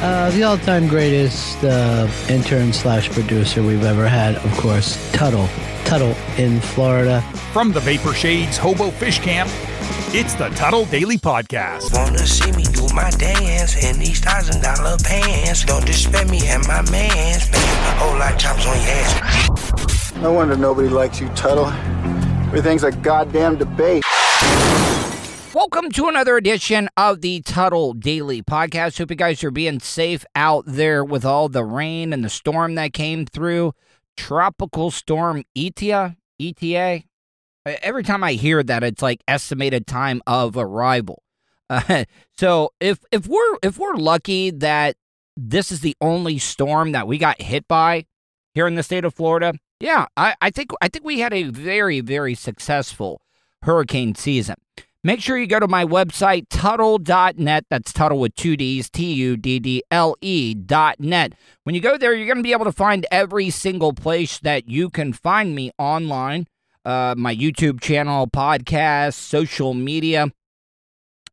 Uh, 0.00 0.30
the 0.30 0.44
all-time 0.44 0.86
greatest 0.86 1.62
uh, 1.64 2.08
intern 2.28 2.72
slash 2.72 3.10
producer 3.10 3.62
we've 3.64 3.82
ever 3.84 4.06
had, 4.06 4.36
of 4.36 4.52
course, 4.56 4.96
Tuddle. 5.12 5.48
Tuddle 5.84 6.14
in 6.36 6.60
Florida. 6.60 7.20
From 7.52 7.72
the 7.72 7.80
Vapor 7.80 8.12
Shades 8.12 8.56
Hobo 8.56 8.90
Fish 8.90 9.18
Camp, 9.18 9.50
it's 10.14 10.34
the 10.34 10.50
Tuddle 10.50 10.84
Daily 10.84 11.18
Podcast. 11.18 11.92
Wanna 11.92 12.18
see 12.18 12.52
me 12.52 12.62
do 12.62 12.86
my 12.94 13.10
dance 13.10 13.82
in 13.84 13.98
these 13.98 14.20
thousand 14.20 14.62
dollar 14.62 14.96
pants? 15.02 15.64
Don't 15.64 15.84
disrespect 15.84 16.30
me 16.30 16.46
and 16.46 16.64
my 16.68 16.82
mans. 16.92 17.48
Bang, 17.50 17.62
a 17.62 17.98
whole 17.98 18.18
lot 18.18 18.34
of 18.34 18.38
chops 18.38 18.66
on 18.66 18.76
your 18.76 18.86
ass. 18.86 20.14
No 20.16 20.32
wonder 20.32 20.56
nobody 20.56 20.88
likes 20.88 21.20
you, 21.20 21.28
Tuddle. 21.30 21.66
Everything's 22.46 22.84
a 22.84 22.92
goddamn 22.92 23.56
debate. 23.56 24.04
Welcome 25.58 25.90
to 25.90 26.06
another 26.06 26.36
edition 26.36 26.88
of 26.96 27.20
the 27.20 27.40
Tuddle 27.40 27.92
Daily 27.92 28.42
Podcast. 28.42 28.96
Hope 28.96 29.10
you 29.10 29.16
guys 29.16 29.42
are 29.42 29.50
being 29.50 29.80
safe 29.80 30.24
out 30.36 30.62
there 30.68 31.04
with 31.04 31.24
all 31.24 31.48
the 31.48 31.64
rain 31.64 32.12
and 32.12 32.24
the 32.24 32.30
storm 32.30 32.76
that 32.76 32.92
came 32.92 33.26
through. 33.26 33.72
Tropical 34.16 34.92
Storm 34.92 35.42
Eta, 35.56 36.14
ETA. 36.40 37.02
Every 37.66 38.04
time 38.04 38.22
I 38.22 38.34
hear 38.34 38.62
that, 38.62 38.84
it's 38.84 39.02
like 39.02 39.24
estimated 39.26 39.88
time 39.88 40.22
of 40.28 40.56
arrival. 40.56 41.24
Uh, 41.68 42.04
so 42.38 42.70
if 42.78 43.00
if 43.10 43.26
we're 43.26 43.58
if 43.60 43.80
we're 43.80 43.96
lucky 43.96 44.52
that 44.52 44.94
this 45.36 45.72
is 45.72 45.80
the 45.80 45.96
only 46.00 46.38
storm 46.38 46.92
that 46.92 47.08
we 47.08 47.18
got 47.18 47.42
hit 47.42 47.66
by 47.66 48.06
here 48.54 48.68
in 48.68 48.76
the 48.76 48.84
state 48.84 49.04
of 49.04 49.12
Florida, 49.12 49.54
yeah, 49.80 50.06
I, 50.16 50.36
I 50.40 50.50
think 50.50 50.70
I 50.80 50.86
think 50.86 51.04
we 51.04 51.18
had 51.18 51.32
a 51.32 51.42
very 51.42 51.98
very 51.98 52.36
successful 52.36 53.22
hurricane 53.62 54.14
season. 54.14 54.54
Make 55.04 55.20
sure 55.20 55.38
you 55.38 55.46
go 55.46 55.60
to 55.60 55.68
my 55.68 55.84
website, 55.84 56.46
Tuddle.net. 56.50 57.64
That's 57.70 57.92
Tuddle 57.92 58.18
with 58.18 58.34
two 58.34 58.56
D's, 58.56 58.90
T 58.90 59.12
U 59.12 59.36
D 59.36 59.60
D 59.60 59.82
L 59.90 60.16
E 60.20 60.54
dot 60.54 60.98
net. 60.98 61.34
When 61.64 61.74
you 61.74 61.80
go 61.80 61.96
there, 61.96 62.14
you're 62.14 62.26
going 62.26 62.38
to 62.38 62.42
be 62.42 62.52
able 62.52 62.64
to 62.64 62.72
find 62.72 63.06
every 63.10 63.50
single 63.50 63.92
place 63.92 64.38
that 64.40 64.68
you 64.68 64.90
can 64.90 65.12
find 65.12 65.54
me 65.54 65.70
online 65.78 66.46
uh, 66.88 67.14
my 67.18 67.34
YouTube 67.34 67.80
channel, 67.80 68.26
podcast, 68.26 69.14
social 69.14 69.74
media. 69.74 70.32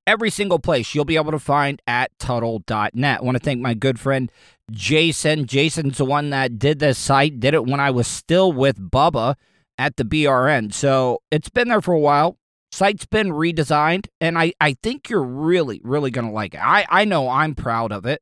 Every 0.05 0.29
single 0.29 0.59
place 0.59 0.93
you'll 0.93 1.05
be 1.05 1.15
able 1.15 1.31
to 1.31 1.39
find 1.39 1.81
at 1.87 2.11
Tuddle.net. 2.19 3.19
I 3.19 3.23
want 3.23 3.37
to 3.37 3.43
thank 3.43 3.61
my 3.61 3.73
good 3.73 3.99
friend 3.99 4.31
Jason. 4.69 5.45
Jason's 5.47 5.97
the 5.97 6.05
one 6.05 6.29
that 6.31 6.59
did 6.59 6.79
this 6.79 6.97
site, 6.97 7.39
did 7.39 7.53
it 7.53 7.65
when 7.65 7.79
I 7.79 7.89
was 7.89 8.05
still 8.05 8.51
with 8.51 8.91
Bubba 8.91 9.35
at 9.77 9.95
the 9.95 10.03
BRN. 10.03 10.73
So 10.73 11.21
it's 11.31 11.49
been 11.49 11.69
there 11.69 11.81
for 11.81 11.93
a 11.93 11.99
while 11.99 12.37
site's 12.75 13.05
been 13.05 13.29
redesigned 13.29 14.07
and 14.19 14.37
I, 14.37 14.53
I 14.59 14.75
think 14.83 15.09
you're 15.09 15.23
really 15.23 15.79
really 15.83 16.11
going 16.11 16.27
to 16.27 16.33
like 16.33 16.53
it 16.53 16.59
I, 16.61 16.85
I 16.89 17.05
know 17.05 17.29
i'm 17.29 17.55
proud 17.55 17.93
of 17.93 18.05
it 18.05 18.21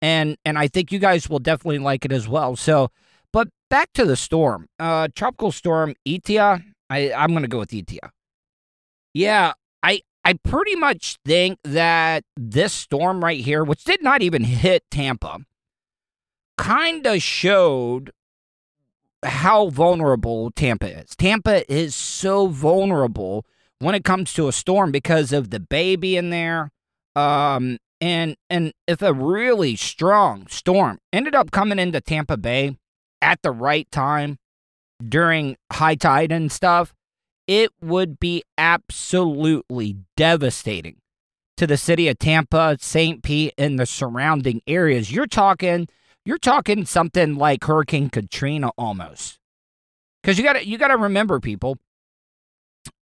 and 0.00 0.38
and 0.44 0.58
i 0.58 0.68
think 0.68 0.90
you 0.90 0.98
guys 0.98 1.28
will 1.28 1.38
definitely 1.38 1.80
like 1.80 2.06
it 2.06 2.12
as 2.12 2.26
well 2.26 2.56
so 2.56 2.90
but 3.30 3.48
back 3.68 3.92
to 3.94 4.06
the 4.06 4.16
storm 4.16 4.68
uh 4.78 5.08
tropical 5.14 5.52
storm 5.52 5.94
Eta. 6.06 6.62
i 6.88 7.12
i'm 7.12 7.30
going 7.30 7.42
to 7.42 7.48
go 7.48 7.58
with 7.58 7.74
Eta. 7.74 8.10
yeah 9.12 9.52
i 9.82 10.00
i 10.24 10.32
pretty 10.32 10.76
much 10.76 11.18
think 11.26 11.58
that 11.62 12.24
this 12.38 12.72
storm 12.72 13.22
right 13.22 13.40
here 13.40 13.62
which 13.62 13.84
did 13.84 14.02
not 14.02 14.22
even 14.22 14.44
hit 14.44 14.82
tampa 14.90 15.40
kind 16.56 17.06
of 17.06 17.22
showed 17.22 18.12
how 19.26 19.68
vulnerable 19.68 20.50
tampa 20.52 21.00
is 21.00 21.14
tampa 21.16 21.70
is 21.70 21.94
so 21.94 22.46
vulnerable 22.46 23.44
when 23.80 23.94
it 23.94 24.04
comes 24.04 24.32
to 24.34 24.46
a 24.46 24.52
storm 24.52 24.92
because 24.92 25.32
of 25.32 25.50
the 25.50 25.60
baby 25.60 26.16
in 26.16 26.30
there. 26.30 26.70
Um, 27.16 27.78
and 28.00 28.36
and 28.48 28.72
if 28.86 29.02
a 29.02 29.12
really 29.12 29.76
strong 29.76 30.46
storm 30.46 30.98
ended 31.12 31.34
up 31.34 31.50
coming 31.50 31.78
into 31.78 32.00
Tampa 32.00 32.36
Bay 32.36 32.76
at 33.20 33.42
the 33.42 33.50
right 33.50 33.90
time 33.90 34.38
during 35.06 35.56
high 35.72 35.96
tide 35.96 36.32
and 36.32 36.50
stuff, 36.50 36.94
it 37.46 37.70
would 37.82 38.20
be 38.20 38.42
absolutely 38.56 39.96
devastating 40.16 40.96
to 41.56 41.66
the 41.66 41.76
city 41.76 42.08
of 42.08 42.18
Tampa, 42.18 42.78
St. 42.80 43.22
Pete, 43.22 43.52
and 43.58 43.78
the 43.78 43.86
surrounding 43.86 44.62
areas. 44.66 45.12
You're 45.12 45.26
talking, 45.26 45.88
you're 46.24 46.38
talking 46.38 46.86
something 46.86 47.34
like 47.34 47.64
Hurricane 47.64 48.08
Katrina 48.08 48.70
almost. 48.78 49.38
Because 50.22 50.38
you 50.38 50.44
got 50.44 50.54
to 50.54 50.66
you 50.66 50.78
got 50.78 50.88
to 50.88 50.96
remember, 50.96 51.40
people, 51.40 51.76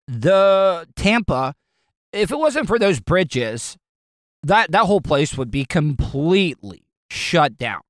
the 0.08 0.88
Tampa, 0.96 1.54
if 2.12 2.32
it 2.32 2.38
wasn't 2.38 2.66
for 2.66 2.78
those 2.78 2.98
bridges, 2.98 3.76
that 4.42 4.72
that 4.72 4.86
whole 4.86 5.02
place 5.02 5.36
would 5.36 5.50
be 5.50 5.64
completely 5.64 6.82
shut 7.10 7.58
down. 7.58 7.82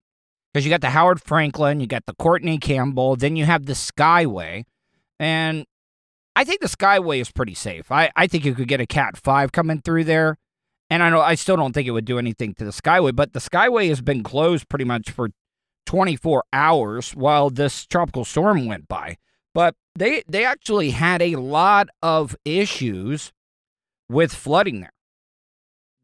Because 0.52 0.64
you 0.64 0.70
got 0.70 0.80
the 0.80 0.90
Howard 0.90 1.20
Frankland, 1.20 1.80
you 1.80 1.86
got 1.86 2.06
the 2.06 2.14
Courtney 2.14 2.58
Campbell, 2.58 3.14
then 3.16 3.36
you 3.36 3.44
have 3.44 3.66
the 3.66 3.74
Skyway, 3.74 4.64
and 5.20 5.64
I 6.34 6.44
think 6.44 6.60
the 6.60 6.68
Skyway 6.68 7.20
is 7.20 7.30
pretty 7.30 7.54
safe. 7.54 7.92
I, 7.92 8.10
I 8.16 8.26
think 8.26 8.44
you 8.44 8.54
could 8.54 8.68
get 8.68 8.80
a 8.80 8.86
Cat 8.86 9.16
Five 9.16 9.52
coming 9.52 9.80
through 9.80 10.04
there, 10.04 10.38
and 10.90 11.02
I 11.02 11.10
know 11.10 11.20
I 11.20 11.36
still 11.36 11.56
don't 11.56 11.72
think 11.72 11.86
it 11.86 11.92
would 11.92 12.06
do 12.06 12.18
anything 12.18 12.54
to 12.54 12.64
the 12.64 12.70
Skyway, 12.72 13.14
but 13.14 13.34
the 13.34 13.40
Skyway 13.40 13.88
has 13.88 14.00
been 14.00 14.22
closed 14.22 14.68
pretty 14.68 14.86
much 14.86 15.10
for 15.10 15.28
24 15.86 16.44
hours 16.52 17.14
while 17.14 17.50
this 17.50 17.86
tropical 17.86 18.24
storm 18.24 18.66
went 18.66 18.88
by. 18.88 19.16
But 19.54 19.74
they 19.98 20.22
they 20.28 20.44
actually 20.44 20.90
had 20.90 21.22
a 21.22 21.36
lot 21.36 21.88
of 22.02 22.36
issues 22.44 23.32
with 24.08 24.32
flooding 24.32 24.80
there. 24.80 24.92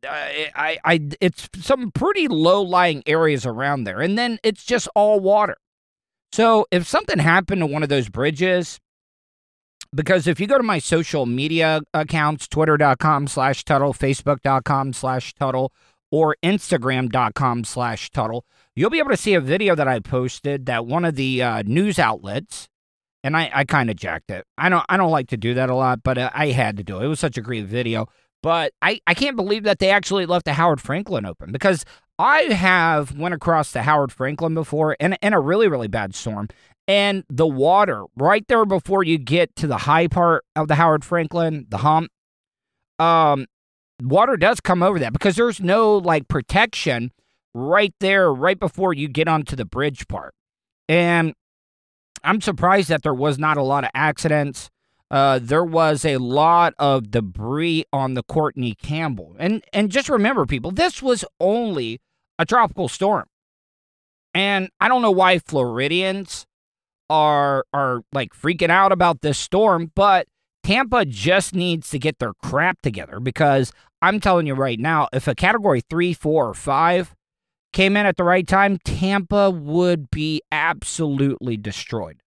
Uh, 0.07 0.51
I, 0.55 0.79
I, 0.85 1.09
it's 1.21 1.49
some 1.57 1.91
pretty 1.91 2.29
low 2.29 2.61
lying 2.61 3.03
areas 3.07 3.47
around 3.47 3.85
there, 3.85 4.01
and 4.01 4.19
then 4.19 4.39
it's 4.43 4.65
just 4.65 4.87
all 4.95 5.19
water. 5.19 5.57
So 6.33 6.67
if 6.71 6.87
something 6.87 7.19
happened 7.19 7.61
to 7.61 7.67
one 7.67 7.83
of 7.83 7.89
those 7.89 8.09
bridges, 8.09 8.81
because 9.95 10.27
if 10.27 10.41
you 10.41 10.47
go 10.47 10.59
to 10.59 10.65
my 10.65 10.79
social 10.79 11.25
media 11.27 11.81
accounts, 11.95 12.49
twitter.com 12.49 13.29
slash 13.29 13.65
Tuddle, 13.65 13.95
facebook.com 13.95 14.93
slash 14.93 15.33
Tuddle, 15.35 15.73
or 16.11 16.37
instagram.com 16.43 17.65
slash 17.65 18.11
Tuddle, 18.11 18.45
you'll 18.75 18.91
be 18.91 18.99
able 18.99 19.11
to 19.11 19.17
see 19.17 19.35
a 19.35 19.41
video 19.41 19.75
that 19.75 19.89
I 19.89 20.01
posted 20.01 20.67
that 20.67 20.87
one 20.87 21.05
of 21.05 21.15
the 21.15 21.43
uh, 21.43 21.63
news 21.65 21.99
outlets 21.99 22.69
and 23.25 23.37
I, 23.37 23.51
I 23.53 23.65
kind 23.65 23.91
of 23.91 23.97
jacked 23.97 24.31
it. 24.31 24.47
I 24.57 24.69
don't 24.69 24.85
I 24.89 24.97
don't 24.97 25.11
like 25.11 25.29
to 25.29 25.37
do 25.37 25.55
that 25.55 25.71
a 25.71 25.75
lot, 25.75 26.03
but 26.05 26.19
uh, 26.19 26.31
I 26.33 26.49
had 26.49 26.77
to 26.77 26.85
do 26.85 27.01
it. 27.01 27.05
It 27.05 27.09
was 27.09 27.19
such 27.19 27.39
a 27.39 27.41
great 27.41 27.65
video. 27.65 28.07
But 28.43 28.75
I, 28.83 29.01
I 29.07 29.15
can't 29.15 29.37
believe 29.37 29.63
that 29.63 29.79
they 29.79 29.89
actually 29.89 30.27
left 30.27 30.45
the 30.45 30.53
Howard 30.53 30.79
Frankland 30.79 31.27
open 31.27 31.51
because 31.51 31.83
I 32.19 32.43
have 32.43 33.17
went 33.17 33.33
across 33.33 33.73
the 33.73 33.83
Howard 33.83 34.11
Frankland 34.11 34.55
before 34.55 34.93
in, 35.01 35.17
in 35.23 35.33
a 35.33 35.41
really, 35.41 35.67
really 35.67 35.89
bad 35.89 36.15
storm. 36.15 36.49
And 36.87 37.25
the 37.31 37.47
water 37.47 38.05
right 38.17 38.47
there 38.47 38.67
before 38.67 39.03
you 39.03 39.17
get 39.17 39.57
to 39.57 39.67
the 39.67 39.79
high 39.79 40.09
part 40.09 40.45
of 40.55 40.69
the 40.69 40.75
Howard 40.75 41.05
Frankland, 41.05 41.71
the 41.71 41.79
hump, 41.79 42.11
um, 42.99 43.47
water 44.03 44.37
does 44.37 44.61
come 44.61 44.83
over 44.83 44.99
that 44.99 45.15
because 45.15 45.37
there's 45.37 45.63
no 45.63 45.97
like 45.97 46.29
protection 46.29 47.13
right 47.55 47.95
there, 48.01 48.31
right 48.31 48.61
before 48.61 48.93
you 48.93 49.09
get 49.09 49.27
onto 49.27 49.57
the 49.57 49.65
bridge 49.65 50.07
part. 50.07 50.35
And 50.87 51.33
I'm 52.25 52.41
surprised 52.41 52.89
that 52.89 53.03
there 53.03 53.15
was 53.15 53.39
not 53.39 53.57
a 53.57 53.63
lot 53.63 53.85
of 53.85 53.91
accidents. 53.95 54.71
Uh, 55.11 55.39
there 55.41 55.65
was 55.65 56.05
a 56.05 56.17
lot 56.17 56.75
of 56.79 57.11
debris 57.11 57.85
on 57.93 58.15
the 58.15 58.23
Courtney 58.23 58.75
Campbell. 58.75 59.37
And 59.39 59.63
and 59.73 59.91
just 59.91 60.09
remember, 60.09 60.47
people, 60.47 60.71
this 60.71 61.03
was 61.03 61.25
only 61.39 62.01
a 62.39 62.47
tropical 62.47 62.89
storm. 62.89 63.27
And 64.33 64.71
I 64.81 64.89
don't 64.89 65.03
know 65.03 65.11
why 65.11 65.39
Floridians 65.39 66.47
are 67.11 67.65
are 67.73 68.01
like 68.13 68.33
freaking 68.35 68.71
out 68.71 68.91
about 68.91 69.21
this 69.21 69.39
storm, 69.39 69.93
but 69.95 70.27
Tampa 70.65 71.05
just 71.05 71.55
needs 71.55 71.91
to 71.91 71.99
get 71.99 72.19
their 72.19 72.33
crap 72.43 72.81
together 72.83 73.21
because 73.21 73.73
I'm 74.01 74.19
telling 74.19 74.47
you 74.47 74.55
right 74.55 74.81
now, 74.81 75.09
if 75.13 75.29
a 75.29 75.35
category 75.35 75.83
three, 75.89 76.15
four, 76.15 76.49
or 76.49 76.55
five 76.55 77.15
came 77.75 77.97
in 77.97 78.07
at 78.07 78.17
the 78.17 78.25
right 78.25 78.47
time, 78.47 78.79
Tampa 78.85 79.51
would 79.51 80.11
be 80.11 80.41
absolutely 80.51 81.59
destroyed. 81.59 82.21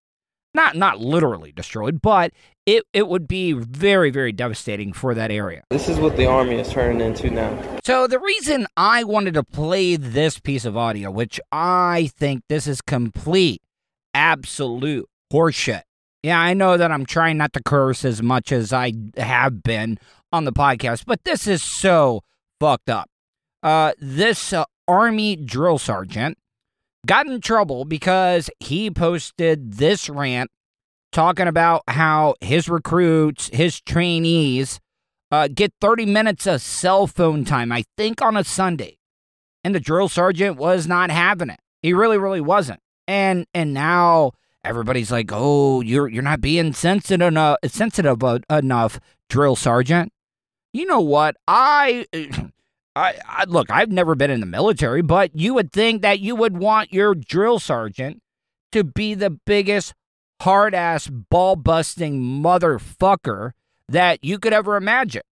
Not 0.54 0.76
not 0.76 1.00
literally 1.00 1.52
destroyed, 1.52 2.00
but 2.00 2.32
it, 2.64 2.84
it 2.92 3.08
would 3.08 3.26
be 3.26 3.52
very, 3.52 4.10
very 4.10 4.32
devastating 4.32 4.92
for 4.92 5.14
that 5.14 5.30
area. 5.30 5.62
This 5.70 5.88
is 5.88 5.98
what 5.98 6.16
the 6.16 6.26
army 6.26 6.58
is 6.58 6.68
turning 6.68 7.00
into 7.00 7.30
now. 7.30 7.78
So 7.84 8.06
the 8.06 8.18
reason 8.18 8.66
I 8.76 9.04
wanted 9.04 9.34
to 9.34 9.42
play 9.42 9.96
this 9.96 10.38
piece 10.38 10.64
of 10.64 10.76
audio, 10.76 11.10
which 11.10 11.40
I 11.50 12.10
think 12.16 12.42
this 12.48 12.66
is 12.66 12.80
complete, 12.80 13.62
absolute 14.14 15.08
horseshit. 15.32 15.82
Yeah, 16.22 16.38
I 16.38 16.52
know 16.54 16.76
that 16.76 16.90
I'm 16.90 17.06
trying 17.06 17.38
not 17.38 17.52
to 17.54 17.62
curse 17.62 18.04
as 18.04 18.22
much 18.22 18.52
as 18.52 18.72
I 18.72 18.92
have 19.16 19.62
been 19.62 19.98
on 20.32 20.44
the 20.44 20.52
podcast, 20.52 21.04
but 21.06 21.24
this 21.24 21.46
is 21.46 21.62
so 21.62 22.22
fucked 22.60 22.90
up. 22.90 23.08
Uh, 23.62 23.92
this 23.98 24.52
uh, 24.52 24.64
Army 24.88 25.36
drill 25.36 25.78
sergeant 25.78 26.38
got 27.06 27.26
in 27.26 27.40
trouble 27.40 27.84
because 27.84 28.50
he 28.58 28.90
posted 28.90 29.74
this 29.74 30.08
rant 30.08 30.50
talking 31.12 31.46
about 31.46 31.82
how 31.88 32.34
his 32.40 32.68
recruits, 32.68 33.48
his 33.52 33.80
trainees, 33.80 34.80
uh, 35.30 35.48
get 35.48 35.72
30 35.80 36.06
minutes 36.06 36.46
of 36.46 36.62
cell 36.62 37.06
phone 37.06 37.44
time, 37.44 37.70
I 37.70 37.84
think 37.96 38.22
on 38.22 38.36
a 38.36 38.44
Sunday. 38.44 38.96
And 39.62 39.74
the 39.74 39.80
drill 39.80 40.08
sergeant 40.08 40.56
was 40.56 40.86
not 40.86 41.10
having 41.10 41.50
it. 41.50 41.60
He 41.82 41.92
really, 41.92 42.18
really 42.18 42.40
wasn't. 42.40 42.80
And 43.06 43.46
and 43.54 43.72
now 43.72 44.32
everybody's 44.64 45.10
like, 45.10 45.30
"Oh, 45.32 45.80
you're 45.80 46.08
you're 46.08 46.22
not 46.22 46.40
being 46.40 46.72
sensitive 46.72 47.26
enough, 47.26 47.56
sensitive 47.66 48.22
enough, 48.50 49.00
drill 49.28 49.56
sergeant." 49.56 50.12
You 50.72 50.86
know 50.86 51.00
what? 51.00 51.36
I 51.46 52.06
I, 52.96 53.18
I, 53.26 53.44
look, 53.44 53.70
I've 53.70 53.92
never 53.92 54.14
been 54.14 54.30
in 54.30 54.40
the 54.40 54.46
military, 54.46 55.02
but 55.02 55.30
you 55.34 55.54
would 55.54 55.72
think 55.72 56.02
that 56.02 56.20
you 56.20 56.34
would 56.34 56.58
want 56.58 56.92
your 56.92 57.14
drill 57.14 57.58
sergeant 57.58 58.20
to 58.72 58.84
be 58.84 59.14
the 59.14 59.30
biggest 59.30 59.94
hard 60.40 60.74
ass 60.74 61.08
ball 61.08 61.56
busting 61.56 62.20
motherfucker 62.20 63.52
that 63.88 64.24
you 64.24 64.38
could 64.38 64.52
ever 64.52 64.76
imagine. 64.76 65.22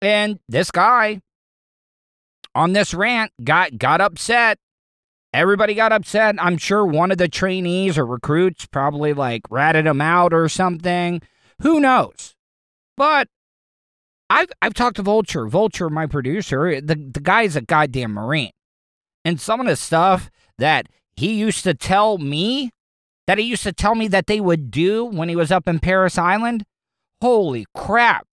And 0.00 0.38
this 0.48 0.70
guy 0.70 1.20
on 2.54 2.72
this 2.72 2.94
rant 2.94 3.32
got 3.42 3.78
got 3.78 4.00
upset. 4.00 4.58
Everybody 5.32 5.74
got 5.74 5.92
upset. 5.92 6.36
I'm 6.38 6.56
sure 6.56 6.84
one 6.84 7.10
of 7.10 7.18
the 7.18 7.28
trainees 7.28 7.98
or 7.98 8.06
recruits 8.06 8.66
probably 8.66 9.12
like 9.12 9.42
ratted 9.50 9.86
him 9.86 10.00
out 10.00 10.32
or 10.32 10.48
something. 10.48 11.20
Who 11.60 11.80
knows? 11.80 12.34
But 12.96 13.28
I've 14.28 14.50
I've 14.60 14.74
talked 14.74 14.96
to 14.96 15.02
Vulture. 15.02 15.46
Vulture, 15.46 15.88
my 15.88 16.06
producer, 16.06 16.80
the 16.80 16.94
the 16.94 17.20
guy's 17.20 17.56
a 17.56 17.60
goddamn 17.60 18.12
marine, 18.12 18.52
and 19.24 19.40
some 19.40 19.60
of 19.60 19.66
the 19.66 19.76
stuff 19.76 20.30
that 20.58 20.86
he 21.16 21.34
used 21.34 21.64
to 21.64 21.74
tell 21.74 22.18
me, 22.18 22.70
that 23.26 23.38
he 23.38 23.44
used 23.44 23.62
to 23.62 23.72
tell 23.72 23.94
me 23.94 24.08
that 24.08 24.26
they 24.26 24.40
would 24.40 24.70
do 24.70 25.04
when 25.04 25.28
he 25.28 25.36
was 25.36 25.52
up 25.52 25.68
in 25.68 25.78
Parris 25.78 26.18
Island. 26.18 26.64
Holy 27.22 27.66
crap! 27.74 28.26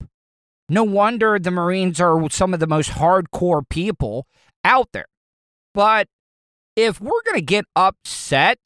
No 0.68 0.82
wonder 0.82 1.38
the 1.38 1.50
Marines 1.50 2.00
are 2.00 2.28
some 2.30 2.54
of 2.54 2.60
the 2.60 2.66
most 2.66 2.90
hardcore 2.90 3.68
people 3.68 4.26
out 4.64 4.88
there. 4.92 5.06
But 5.74 6.08
if 6.76 7.00
we're 7.00 7.22
gonna 7.24 7.40
get 7.40 7.66
upset 7.76 8.58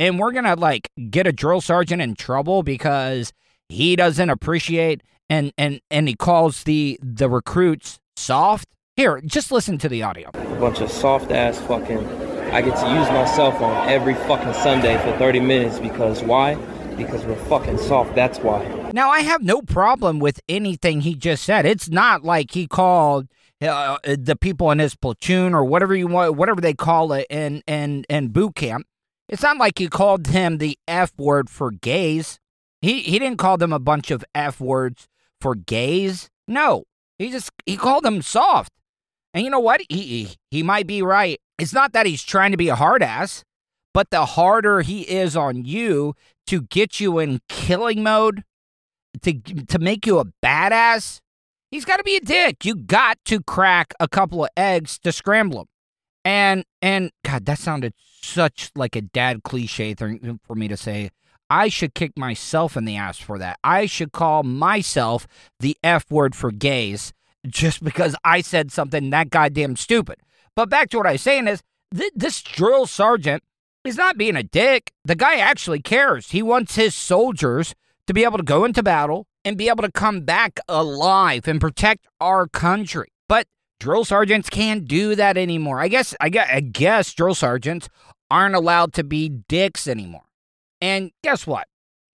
and 0.00 0.18
we're 0.18 0.32
gonna 0.32 0.56
like 0.56 0.90
get 1.10 1.26
a 1.26 1.32
drill 1.32 1.60
sergeant 1.60 2.02
in 2.02 2.14
trouble 2.14 2.62
because 2.62 3.32
he 3.68 3.94
doesn't 3.94 4.30
appreciate 4.30 5.02
and 5.32 5.52
and 5.56 5.80
and 5.90 6.08
he 6.08 6.14
calls 6.14 6.64
the 6.64 6.98
the 7.02 7.28
recruits 7.28 7.98
soft. 8.16 8.68
Here, 8.96 9.22
just 9.24 9.50
listen 9.50 9.78
to 9.78 9.88
the 9.88 10.02
audio. 10.02 10.28
A 10.34 10.60
bunch 10.60 10.80
of 10.80 10.90
soft 10.90 11.30
ass 11.30 11.58
fucking. 11.62 12.06
I 12.52 12.60
get 12.60 12.76
to 12.76 12.94
use 12.94 13.08
my 13.08 13.24
cell 13.24 13.50
phone 13.52 13.88
every 13.88 14.14
fucking 14.14 14.52
Sunday 14.52 14.98
for 14.98 15.16
30 15.16 15.40
minutes 15.40 15.78
because 15.78 16.22
why? 16.22 16.56
Because 16.98 17.24
we're 17.24 17.42
fucking 17.46 17.78
soft. 17.78 18.14
That's 18.14 18.38
why. 18.40 18.62
Now 18.92 19.08
I 19.08 19.20
have 19.20 19.42
no 19.42 19.62
problem 19.62 20.18
with 20.18 20.38
anything 20.50 21.00
he 21.00 21.14
just 21.14 21.44
said. 21.44 21.64
It's 21.64 21.88
not 21.88 22.22
like 22.22 22.50
he 22.50 22.66
called 22.66 23.28
uh, 23.62 23.96
the 24.04 24.36
people 24.36 24.70
in 24.70 24.78
his 24.78 24.94
platoon 24.94 25.54
or 25.54 25.64
whatever 25.64 25.96
you 25.96 26.08
want, 26.08 26.36
whatever 26.36 26.60
they 26.60 26.74
call 26.74 27.14
it 27.14 27.26
in 27.30 27.62
in 27.66 28.04
in 28.10 28.28
boot 28.28 28.54
camp. 28.54 28.86
It's 29.30 29.42
not 29.42 29.56
like 29.56 29.78
he 29.78 29.88
called 29.88 30.26
him 30.26 30.58
the 30.58 30.76
F 30.86 31.12
word 31.16 31.48
for 31.48 31.70
gays. 31.70 32.38
He 32.82 33.00
he 33.00 33.18
didn't 33.18 33.38
call 33.38 33.56
them 33.56 33.72
a 33.72 33.78
bunch 33.78 34.10
of 34.10 34.22
F 34.34 34.60
words 34.60 35.08
for 35.42 35.54
gays? 35.54 36.30
No. 36.46 36.84
He 37.18 37.30
just 37.30 37.50
he 37.66 37.76
called 37.76 38.04
them 38.04 38.22
soft. 38.22 38.72
And 39.34 39.44
you 39.44 39.50
know 39.50 39.60
what? 39.60 39.82
He, 39.88 40.02
he 40.02 40.36
he 40.50 40.62
might 40.62 40.86
be 40.86 41.02
right. 41.02 41.40
It's 41.58 41.72
not 41.72 41.92
that 41.92 42.06
he's 42.06 42.22
trying 42.22 42.52
to 42.52 42.56
be 42.56 42.68
a 42.68 42.76
hard 42.76 43.02
ass, 43.02 43.44
but 43.92 44.10
the 44.10 44.24
harder 44.24 44.80
he 44.80 45.02
is 45.02 45.36
on 45.36 45.64
you 45.64 46.14
to 46.46 46.62
get 46.62 47.00
you 47.00 47.18
in 47.18 47.40
killing 47.48 48.02
mode, 48.02 48.44
to 49.22 49.34
to 49.34 49.78
make 49.78 50.06
you 50.06 50.18
a 50.18 50.24
badass, 50.42 51.20
he's 51.70 51.84
got 51.84 51.98
to 51.98 52.04
be 52.04 52.16
a 52.16 52.20
dick. 52.20 52.64
You 52.64 52.74
got 52.74 53.18
to 53.26 53.42
crack 53.42 53.94
a 54.00 54.08
couple 54.08 54.44
of 54.44 54.50
eggs 54.56 54.98
to 55.00 55.12
scramble 55.12 55.58
them. 55.58 55.66
And 56.24 56.64
and 56.80 57.10
God, 57.24 57.46
that 57.46 57.58
sounded 57.58 57.94
such 58.22 58.70
like 58.76 58.96
a 58.96 59.00
dad 59.00 59.42
cliche 59.42 59.94
thing 59.94 60.20
uh, 60.28 60.34
for 60.46 60.54
me 60.54 60.68
to 60.68 60.76
say. 60.76 61.10
I 61.52 61.68
should 61.68 61.92
kick 61.92 62.16
myself 62.16 62.78
in 62.78 62.86
the 62.86 62.96
ass 62.96 63.18
for 63.18 63.36
that. 63.36 63.58
I 63.62 63.84
should 63.84 64.12
call 64.12 64.42
myself 64.42 65.26
the 65.60 65.76
F 65.84 66.10
word 66.10 66.34
for 66.34 66.50
gays 66.50 67.12
just 67.46 67.84
because 67.84 68.16
I 68.24 68.40
said 68.40 68.72
something 68.72 69.10
that 69.10 69.28
goddamn 69.28 69.76
stupid. 69.76 70.16
But 70.56 70.70
back 70.70 70.88
to 70.90 70.96
what 70.96 71.06
I 71.06 71.12
was 71.12 71.20
saying 71.20 71.48
is 71.48 71.62
th- 71.94 72.12
this 72.16 72.40
drill 72.40 72.86
sergeant 72.86 73.42
is 73.84 73.98
not 73.98 74.16
being 74.16 74.34
a 74.34 74.42
dick. 74.42 74.92
The 75.04 75.14
guy 75.14 75.36
actually 75.36 75.80
cares. 75.80 76.30
He 76.30 76.42
wants 76.42 76.76
his 76.76 76.94
soldiers 76.94 77.74
to 78.06 78.14
be 78.14 78.24
able 78.24 78.38
to 78.38 78.44
go 78.44 78.64
into 78.64 78.82
battle 78.82 79.26
and 79.44 79.58
be 79.58 79.68
able 79.68 79.82
to 79.82 79.92
come 79.92 80.22
back 80.22 80.58
alive 80.68 81.46
and 81.46 81.60
protect 81.60 82.06
our 82.18 82.48
country. 82.48 83.08
But 83.28 83.46
drill 83.78 84.06
sergeants 84.06 84.48
can't 84.48 84.88
do 84.88 85.14
that 85.16 85.36
anymore. 85.36 85.80
I 85.80 85.88
guess 85.88 86.14
I 86.18 86.30
guess, 86.30 86.48
I 86.50 86.60
guess 86.60 87.12
drill 87.12 87.34
sergeants 87.34 87.90
aren't 88.30 88.54
allowed 88.54 88.94
to 88.94 89.04
be 89.04 89.28
dicks 89.28 89.86
anymore. 89.86 90.22
And 90.82 91.12
guess 91.22 91.46
what? 91.46 91.68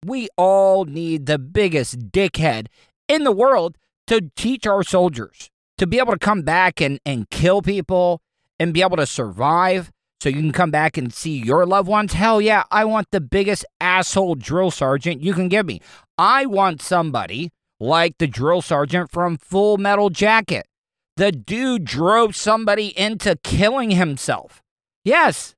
We 0.05 0.27
all 0.35 0.83
need 0.83 1.25
the 1.25 1.39
biggest 1.39 2.11
dickhead 2.11 2.67
in 3.07 3.23
the 3.23 3.31
world 3.31 3.77
to 4.07 4.29
teach 4.35 4.67
our 4.67 4.83
soldiers 4.83 5.49
to 5.77 5.87
be 5.87 5.99
able 5.99 6.11
to 6.11 6.19
come 6.19 6.41
back 6.41 6.81
and, 6.81 6.99
and 7.05 7.29
kill 7.29 7.61
people 7.61 8.21
and 8.59 8.73
be 8.73 8.81
able 8.81 8.97
to 8.97 9.05
survive 9.05 9.89
so 10.19 10.29
you 10.29 10.35
can 10.35 10.51
come 10.51 10.71
back 10.71 10.97
and 10.97 11.13
see 11.13 11.37
your 11.37 11.65
loved 11.65 11.87
ones. 11.87 12.13
Hell 12.13 12.41
yeah, 12.41 12.63
I 12.69 12.83
want 12.83 13.07
the 13.11 13.21
biggest 13.21 13.65
asshole 13.79 14.35
drill 14.35 14.71
sergeant 14.71 15.21
you 15.21 15.33
can 15.33 15.47
give 15.47 15.65
me. 15.65 15.79
I 16.17 16.45
want 16.45 16.81
somebody 16.81 17.51
like 17.79 18.17
the 18.17 18.27
drill 18.27 18.61
sergeant 18.61 19.11
from 19.11 19.37
Full 19.37 19.77
Metal 19.77 20.09
Jacket. 20.09 20.67
The 21.15 21.31
dude 21.31 21.85
drove 21.85 22.35
somebody 22.35 22.87
into 22.99 23.37
killing 23.43 23.91
himself. 23.91 24.61
Yes, 25.05 25.55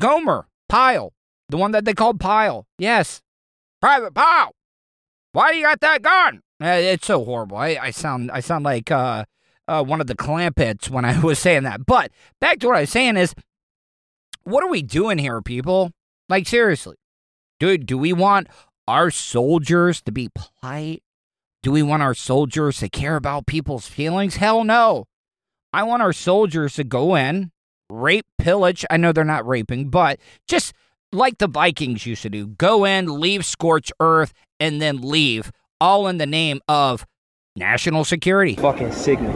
Gomer 0.00 0.48
Pyle 0.68 1.12
the 1.52 1.58
one 1.58 1.70
that 1.72 1.84
they 1.84 1.92
called 1.92 2.18
Pyle. 2.18 2.66
Yes. 2.78 3.22
Private 3.80 4.14
Pyle. 4.14 4.54
Why 5.32 5.52
do 5.52 5.58
you 5.58 5.64
got 5.64 5.80
that 5.80 6.02
gun? 6.02 6.40
Uh, 6.62 6.78
it's 6.80 7.06
so 7.06 7.24
horrible. 7.24 7.58
I, 7.58 7.78
I 7.80 7.90
sound 7.90 8.30
I 8.32 8.40
sound 8.40 8.64
like 8.64 8.90
uh, 8.90 9.24
uh, 9.68 9.84
one 9.84 10.00
of 10.00 10.06
the 10.06 10.16
Clampetts 10.16 10.88
when 10.88 11.04
I 11.04 11.20
was 11.22 11.38
saying 11.38 11.64
that. 11.64 11.86
But 11.86 12.10
back 12.40 12.58
to 12.60 12.68
what 12.68 12.76
I 12.76 12.80
was 12.80 12.90
saying 12.90 13.16
is, 13.16 13.34
what 14.44 14.64
are 14.64 14.70
we 14.70 14.82
doing 14.82 15.18
here, 15.18 15.42
people? 15.42 15.92
Like 16.28 16.48
seriously, 16.48 16.96
do 17.60 17.76
do 17.76 17.98
we 17.98 18.12
want 18.12 18.48
our 18.88 19.10
soldiers 19.10 20.00
to 20.02 20.12
be 20.12 20.30
polite? 20.34 21.02
Do 21.62 21.70
we 21.70 21.82
want 21.82 22.02
our 22.02 22.14
soldiers 22.14 22.78
to 22.78 22.88
care 22.88 23.16
about 23.16 23.46
people's 23.46 23.86
feelings? 23.86 24.36
Hell 24.36 24.64
no. 24.64 25.04
I 25.72 25.82
want 25.82 26.02
our 26.02 26.12
soldiers 26.12 26.74
to 26.74 26.84
go 26.84 27.14
in, 27.14 27.52
rape, 27.90 28.26
pillage. 28.38 28.84
I 28.90 28.96
know 28.96 29.12
they're 29.12 29.24
not 29.24 29.46
raping, 29.46 29.90
but 29.90 30.18
just 30.48 30.72
like 31.12 31.38
the 31.38 31.46
Vikings 31.48 32.06
used 32.06 32.22
to 32.22 32.30
do 32.30 32.46
go 32.48 32.84
in, 32.84 33.20
leave 33.20 33.44
scorch 33.44 33.92
earth, 34.00 34.32
and 34.58 34.80
then 34.80 35.00
leave, 35.00 35.52
all 35.80 36.08
in 36.08 36.18
the 36.18 36.26
name 36.26 36.60
of 36.68 37.06
national 37.56 38.04
security. 38.04 38.56
Fucking 38.56 38.92
Signet. 38.92 39.34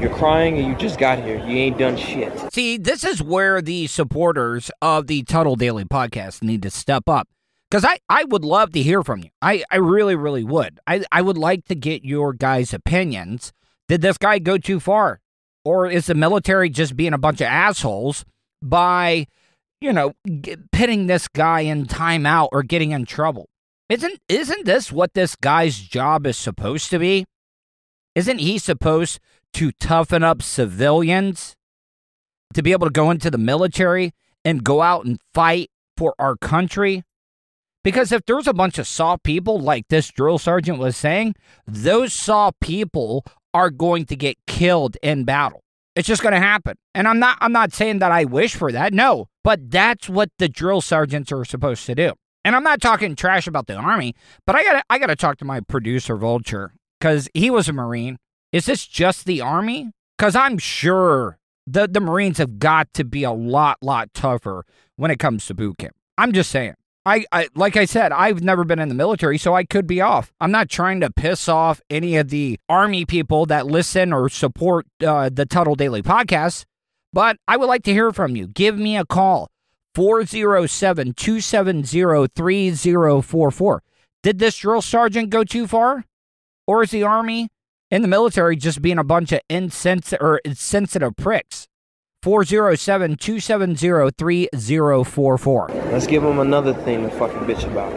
You're 0.00 0.14
crying 0.14 0.58
and 0.58 0.68
you 0.68 0.76
just 0.76 0.98
got 0.98 1.18
here. 1.18 1.38
You 1.38 1.56
ain't 1.56 1.78
done 1.78 1.96
shit. 1.96 2.52
See, 2.52 2.76
this 2.76 3.02
is 3.02 3.20
where 3.20 3.60
the 3.60 3.88
supporters 3.88 4.70
of 4.80 5.08
the 5.08 5.24
Tuddle 5.24 5.56
Daily 5.56 5.84
podcast 5.84 6.40
need 6.40 6.62
to 6.62 6.70
step 6.70 7.08
up. 7.08 7.26
Because 7.68 7.84
I, 7.84 7.98
I 8.08 8.24
would 8.24 8.44
love 8.44 8.72
to 8.72 8.82
hear 8.82 9.02
from 9.02 9.24
you. 9.24 9.30
I, 9.42 9.64
I 9.70 9.76
really, 9.76 10.14
really 10.14 10.44
would. 10.44 10.78
I, 10.86 11.04
I 11.10 11.20
would 11.20 11.36
like 11.36 11.64
to 11.66 11.74
get 11.74 12.04
your 12.04 12.32
guys' 12.32 12.72
opinions. 12.72 13.52
Did 13.88 14.00
this 14.00 14.18
guy 14.18 14.38
go 14.38 14.56
too 14.56 14.78
far? 14.78 15.20
Or 15.64 15.86
is 15.90 16.06
the 16.06 16.14
military 16.14 16.70
just 16.70 16.96
being 16.96 17.12
a 17.12 17.18
bunch 17.18 17.40
of 17.40 17.48
assholes 17.48 18.24
by 18.62 19.26
you 19.80 19.92
know, 19.92 20.14
pitting 20.72 21.06
this 21.06 21.28
guy 21.28 21.60
in 21.60 21.86
timeout 21.86 22.48
or 22.52 22.62
getting 22.62 22.90
in 22.90 23.04
trouble. 23.04 23.48
Isn't 23.88 24.18
isn't 24.28 24.66
this 24.66 24.92
what 24.92 25.14
this 25.14 25.34
guy's 25.34 25.78
job 25.78 26.26
is 26.26 26.36
supposed 26.36 26.90
to 26.90 26.98
be? 26.98 27.24
Isn't 28.14 28.38
he 28.38 28.58
supposed 28.58 29.20
to 29.54 29.72
toughen 29.72 30.22
up 30.22 30.42
civilians 30.42 31.54
to 32.54 32.62
be 32.62 32.72
able 32.72 32.86
to 32.86 32.92
go 32.92 33.10
into 33.10 33.30
the 33.30 33.38
military 33.38 34.12
and 34.44 34.64
go 34.64 34.82
out 34.82 35.04
and 35.04 35.18
fight 35.32 35.70
for 35.96 36.14
our 36.18 36.36
country? 36.36 37.02
Because 37.84 38.12
if 38.12 38.22
there's 38.26 38.46
a 38.46 38.52
bunch 38.52 38.78
of 38.78 38.86
soft 38.86 39.22
people, 39.22 39.58
like 39.58 39.88
this 39.88 40.10
drill 40.10 40.38
sergeant 40.38 40.78
was 40.78 40.96
saying, 40.96 41.34
those 41.66 42.12
soft 42.12 42.60
people 42.60 43.24
are 43.54 43.70
going 43.70 44.04
to 44.06 44.16
get 44.16 44.36
killed 44.46 44.96
in 45.02 45.24
battle. 45.24 45.62
It's 45.98 46.06
just 46.06 46.22
going 46.22 46.32
to 46.32 46.38
happen. 46.38 46.76
And 46.94 47.08
I'm 47.08 47.18
not 47.18 47.38
I'm 47.40 47.50
not 47.50 47.72
saying 47.72 47.98
that 47.98 48.12
I 48.12 48.24
wish 48.24 48.54
for 48.54 48.70
that. 48.70 48.94
No, 48.94 49.26
but 49.42 49.68
that's 49.68 50.08
what 50.08 50.30
the 50.38 50.48
drill 50.48 50.80
sergeants 50.80 51.32
are 51.32 51.44
supposed 51.44 51.84
to 51.86 51.94
do. 51.96 52.12
And 52.44 52.54
I'm 52.54 52.62
not 52.62 52.80
talking 52.80 53.16
trash 53.16 53.48
about 53.48 53.66
the 53.66 53.74
army, 53.74 54.14
but 54.46 54.54
I 54.54 54.62
got 54.62 54.72
to 54.74 54.84
I 54.88 55.00
got 55.00 55.08
to 55.08 55.16
talk 55.16 55.38
to 55.38 55.44
my 55.44 55.58
producer 55.58 56.16
Vulture 56.16 56.72
cuz 57.00 57.28
he 57.34 57.50
was 57.50 57.68
a 57.68 57.72
marine. 57.72 58.16
Is 58.52 58.66
this 58.66 58.86
just 58.86 59.26
the 59.26 59.40
army? 59.40 59.90
Cuz 60.18 60.36
I'm 60.36 60.56
sure 60.58 61.40
the 61.66 61.88
the 61.88 62.00
marines 62.00 62.38
have 62.38 62.60
got 62.60 62.94
to 62.94 63.04
be 63.04 63.24
a 63.24 63.32
lot 63.32 63.78
lot 63.82 64.14
tougher 64.14 64.64
when 64.94 65.10
it 65.10 65.18
comes 65.18 65.46
to 65.46 65.54
boot 65.54 65.78
camp. 65.78 65.96
I'm 66.16 66.30
just 66.30 66.52
saying. 66.52 66.74
I, 67.08 67.24
I, 67.32 67.48
like 67.54 67.78
I 67.78 67.86
said, 67.86 68.12
I've 68.12 68.42
never 68.42 68.64
been 68.64 68.78
in 68.78 68.90
the 68.90 68.94
military, 68.94 69.38
so 69.38 69.54
I 69.54 69.64
could 69.64 69.86
be 69.86 70.02
off. 70.02 70.30
I'm 70.42 70.50
not 70.50 70.68
trying 70.68 71.00
to 71.00 71.10
piss 71.10 71.48
off 71.48 71.80
any 71.88 72.16
of 72.16 72.28
the 72.28 72.60
army 72.68 73.06
people 73.06 73.46
that 73.46 73.66
listen 73.66 74.12
or 74.12 74.28
support 74.28 74.86
uh, 75.02 75.30
the 75.32 75.46
Tuddle 75.46 75.74
Daily 75.74 76.02
podcast, 76.02 76.66
but 77.14 77.38
I 77.48 77.56
would 77.56 77.64
like 77.64 77.82
to 77.84 77.94
hear 77.94 78.12
from 78.12 78.36
you. 78.36 78.46
Give 78.46 78.78
me 78.78 78.98
a 78.98 79.06
call 79.06 79.48
407 79.94 81.14
270 81.14 82.28
3044. 82.34 83.82
Did 84.22 84.38
this 84.38 84.58
drill 84.58 84.82
sergeant 84.82 85.30
go 85.30 85.44
too 85.44 85.66
far? 85.66 86.04
Or 86.66 86.82
is 86.82 86.90
the 86.90 87.04
army 87.04 87.48
and 87.90 88.04
the 88.04 88.08
military 88.08 88.54
just 88.56 88.82
being 88.82 88.98
a 88.98 89.04
bunch 89.04 89.32
of 89.32 89.40
insensitive 89.48 90.20
or 90.20 90.42
insensitive 90.44 91.16
pricks? 91.16 91.67
407 92.22 93.16
270 93.16 94.08
3044. 94.16 95.68
Let's 95.68 96.06
give 96.06 96.22
them 96.22 96.40
another 96.40 96.74
thing 96.74 97.02
to 97.02 97.10
fucking 97.10 97.40
bitch 97.40 97.64
about. 97.64 97.92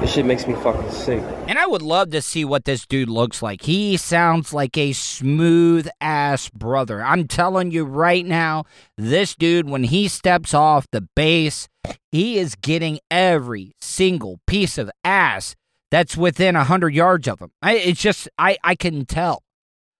This 0.00 0.12
shit 0.12 0.26
makes 0.26 0.46
me 0.46 0.54
fucking 0.54 0.90
sick. 0.90 1.22
And 1.48 1.58
I 1.58 1.66
would 1.66 1.82
love 1.82 2.10
to 2.10 2.20
see 2.20 2.44
what 2.44 2.64
this 2.64 2.86
dude 2.86 3.08
looks 3.08 3.42
like. 3.42 3.62
He 3.62 3.96
sounds 3.96 4.52
like 4.52 4.76
a 4.76 4.92
smooth 4.92 5.88
ass 6.00 6.50
brother. 6.50 7.02
I'm 7.02 7.26
telling 7.26 7.70
you 7.70 7.84
right 7.84 8.24
now, 8.24 8.64
this 8.98 9.34
dude, 9.34 9.68
when 9.68 9.84
he 9.84 10.06
steps 10.08 10.52
off 10.52 10.86
the 10.92 11.08
base, 11.16 11.68
he 12.12 12.38
is 12.38 12.56
getting 12.56 12.98
every 13.10 13.72
single 13.80 14.38
piece 14.46 14.76
of 14.76 14.90
ass 15.02 15.56
that's 15.90 16.16
within 16.16 16.56
100 16.56 16.94
yards 16.94 17.26
of 17.26 17.40
him. 17.40 17.50
I, 17.62 17.76
it's 17.76 18.00
just, 18.00 18.28
I, 18.38 18.58
I 18.62 18.74
can 18.74 19.06
tell. 19.06 19.42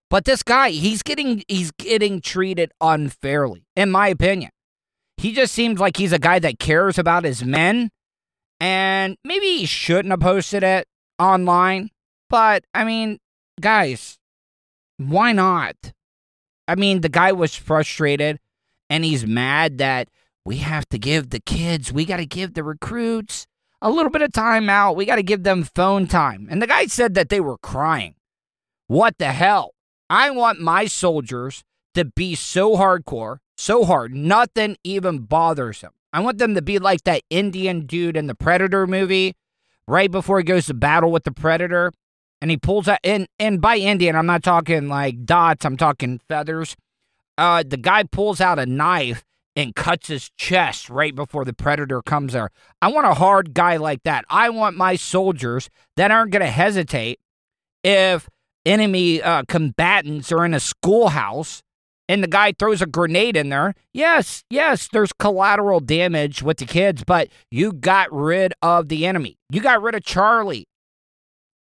But 0.09 0.25
this 0.25 0.43
guy, 0.43 0.69
he's 0.69 1.03
getting 1.03 1.43
he's 1.47 1.71
getting 1.71 2.21
treated 2.21 2.71
unfairly, 2.79 3.65
in 3.75 3.91
my 3.91 4.07
opinion. 4.07 4.51
He 5.17 5.33
just 5.33 5.53
seems 5.53 5.79
like 5.79 5.97
he's 5.97 6.13
a 6.13 6.19
guy 6.19 6.39
that 6.39 6.59
cares 6.59 6.97
about 6.97 7.23
his 7.23 7.43
men, 7.43 7.89
and 8.59 9.17
maybe 9.23 9.57
he 9.57 9.65
shouldn't 9.65 10.11
have 10.11 10.19
posted 10.19 10.63
it 10.63 10.87
online. 11.19 11.89
But 12.29 12.63
I 12.73 12.83
mean, 12.83 13.19
guys, 13.59 14.17
why 14.97 15.33
not? 15.33 15.75
I 16.67 16.75
mean, 16.75 17.01
the 17.01 17.09
guy 17.09 17.31
was 17.31 17.55
frustrated, 17.55 18.39
and 18.89 19.03
he's 19.03 19.25
mad 19.25 19.77
that 19.79 20.09
we 20.47 20.57
have 20.57 20.87
to 20.89 20.97
give 20.97 21.29
the 21.29 21.41
kids, 21.41 21.91
we 21.91 22.05
got 22.05 22.17
to 22.17 22.25
give 22.25 22.53
the 22.53 22.63
recruits 22.63 23.45
a 23.81 23.91
little 23.91 24.09
bit 24.09 24.21
of 24.21 24.31
time 24.31 24.69
out. 24.69 24.95
We 24.95 25.05
got 25.05 25.17
to 25.17 25.23
give 25.23 25.43
them 25.43 25.63
phone 25.63 26.07
time. 26.07 26.47
And 26.49 26.61
the 26.61 26.67
guy 26.67 26.85
said 26.85 27.13
that 27.15 27.29
they 27.29 27.41
were 27.41 27.57
crying. 27.57 28.15
What 28.87 29.17
the 29.17 29.33
hell? 29.33 29.73
I 30.09 30.29
want 30.31 30.59
my 30.59 30.85
soldiers 30.85 31.63
to 31.95 32.05
be 32.05 32.35
so 32.35 32.77
hardcore, 32.77 33.37
so 33.57 33.85
hard, 33.85 34.13
nothing 34.13 34.77
even 34.83 35.19
bothers 35.19 35.81
them. 35.81 35.91
I 36.13 36.19
want 36.21 36.37
them 36.37 36.55
to 36.55 36.61
be 36.61 36.79
like 36.79 37.03
that 37.03 37.23
Indian 37.29 37.85
dude 37.85 38.15
in 38.15 38.27
the 38.27 38.35
Predator 38.35 38.87
movie, 38.87 39.35
right 39.87 40.11
before 40.11 40.37
he 40.37 40.43
goes 40.43 40.67
to 40.67 40.73
battle 40.73 41.11
with 41.11 41.23
the 41.23 41.31
Predator. 41.31 41.91
And 42.39 42.51
he 42.51 42.57
pulls 42.57 42.87
out, 42.87 42.99
and, 43.03 43.27
and 43.39 43.59
by 43.59 43.77
Indian, 43.77 44.15
I'm 44.15 44.27
not 44.27 44.43
talking 44.43 44.87
like 44.87 45.25
dots, 45.25 45.65
I'm 45.65 45.75
talking 45.75 46.21
feathers. 46.29 46.75
Uh, 47.37 47.63
the 47.67 47.77
guy 47.77 48.03
pulls 48.03 48.39
out 48.39 48.59
a 48.59 48.65
knife 48.65 49.23
and 49.55 49.75
cuts 49.75 50.07
his 50.07 50.29
chest 50.37 50.87
right 50.87 51.15
before 51.15 51.43
the 51.43 51.53
predator 51.53 52.03
comes 52.03 52.33
there. 52.33 52.51
I 52.79 52.89
want 52.89 53.07
a 53.07 53.15
hard 53.15 53.55
guy 53.55 53.77
like 53.77 54.03
that. 54.03 54.23
I 54.29 54.49
want 54.51 54.77
my 54.77 54.95
soldiers 54.95 55.67
that 55.95 56.11
aren't 56.11 56.31
going 56.31 56.43
to 56.43 56.51
hesitate 56.51 57.19
if 57.83 58.29
enemy 58.67 59.21
uh, 59.21 59.43
combatants 59.47 60.31
are 60.31 60.45
in 60.45 60.53
a 60.53 60.59
schoolhouse 60.59 61.61
and 62.09 62.23
the 62.23 62.27
guy 62.27 62.53
throws 62.57 62.81
a 62.81 62.85
grenade 62.85 63.35
in 63.35 63.49
there, 63.49 63.73
yes, 63.93 64.43
yes, 64.49 64.87
there's 64.91 65.11
collateral 65.13 65.79
damage 65.79 66.41
with 66.41 66.57
the 66.57 66.65
kids, 66.65 67.03
but 67.05 67.27
you 67.51 67.73
got 67.73 68.11
rid 68.13 68.53
of 68.61 68.87
the 68.87 69.05
enemy. 69.05 69.37
You 69.49 69.61
got 69.61 69.81
rid 69.81 69.95
of 69.95 70.03
Charlie. 70.03 70.65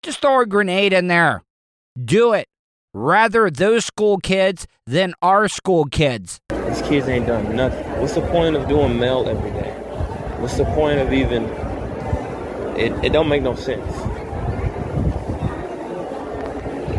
Just 0.02 0.20
throw 0.20 0.40
a 0.40 0.46
grenade 0.46 0.92
in 0.92 1.08
there. 1.08 1.42
Do 2.02 2.32
it. 2.34 2.46
Rather 2.92 3.50
those 3.50 3.84
school 3.84 4.18
kids 4.18 4.66
than 4.86 5.14
our 5.22 5.48
school 5.48 5.86
kids. 5.86 6.40
These 6.50 6.82
kids 6.82 7.08
ain't 7.08 7.26
done 7.26 7.56
nothing. 7.56 7.84
What's 8.00 8.14
the 8.14 8.20
point 8.20 8.54
of 8.54 8.68
doing 8.68 8.98
mail 8.98 9.28
every 9.28 9.50
day? 9.50 9.70
What's 10.38 10.56
the 10.56 10.64
point 10.66 11.00
of 11.00 11.12
even? 11.12 11.44
It, 12.76 12.92
it 13.04 13.12
don't 13.12 13.28
make 13.28 13.42
no 13.42 13.54
sense. 13.54 14.13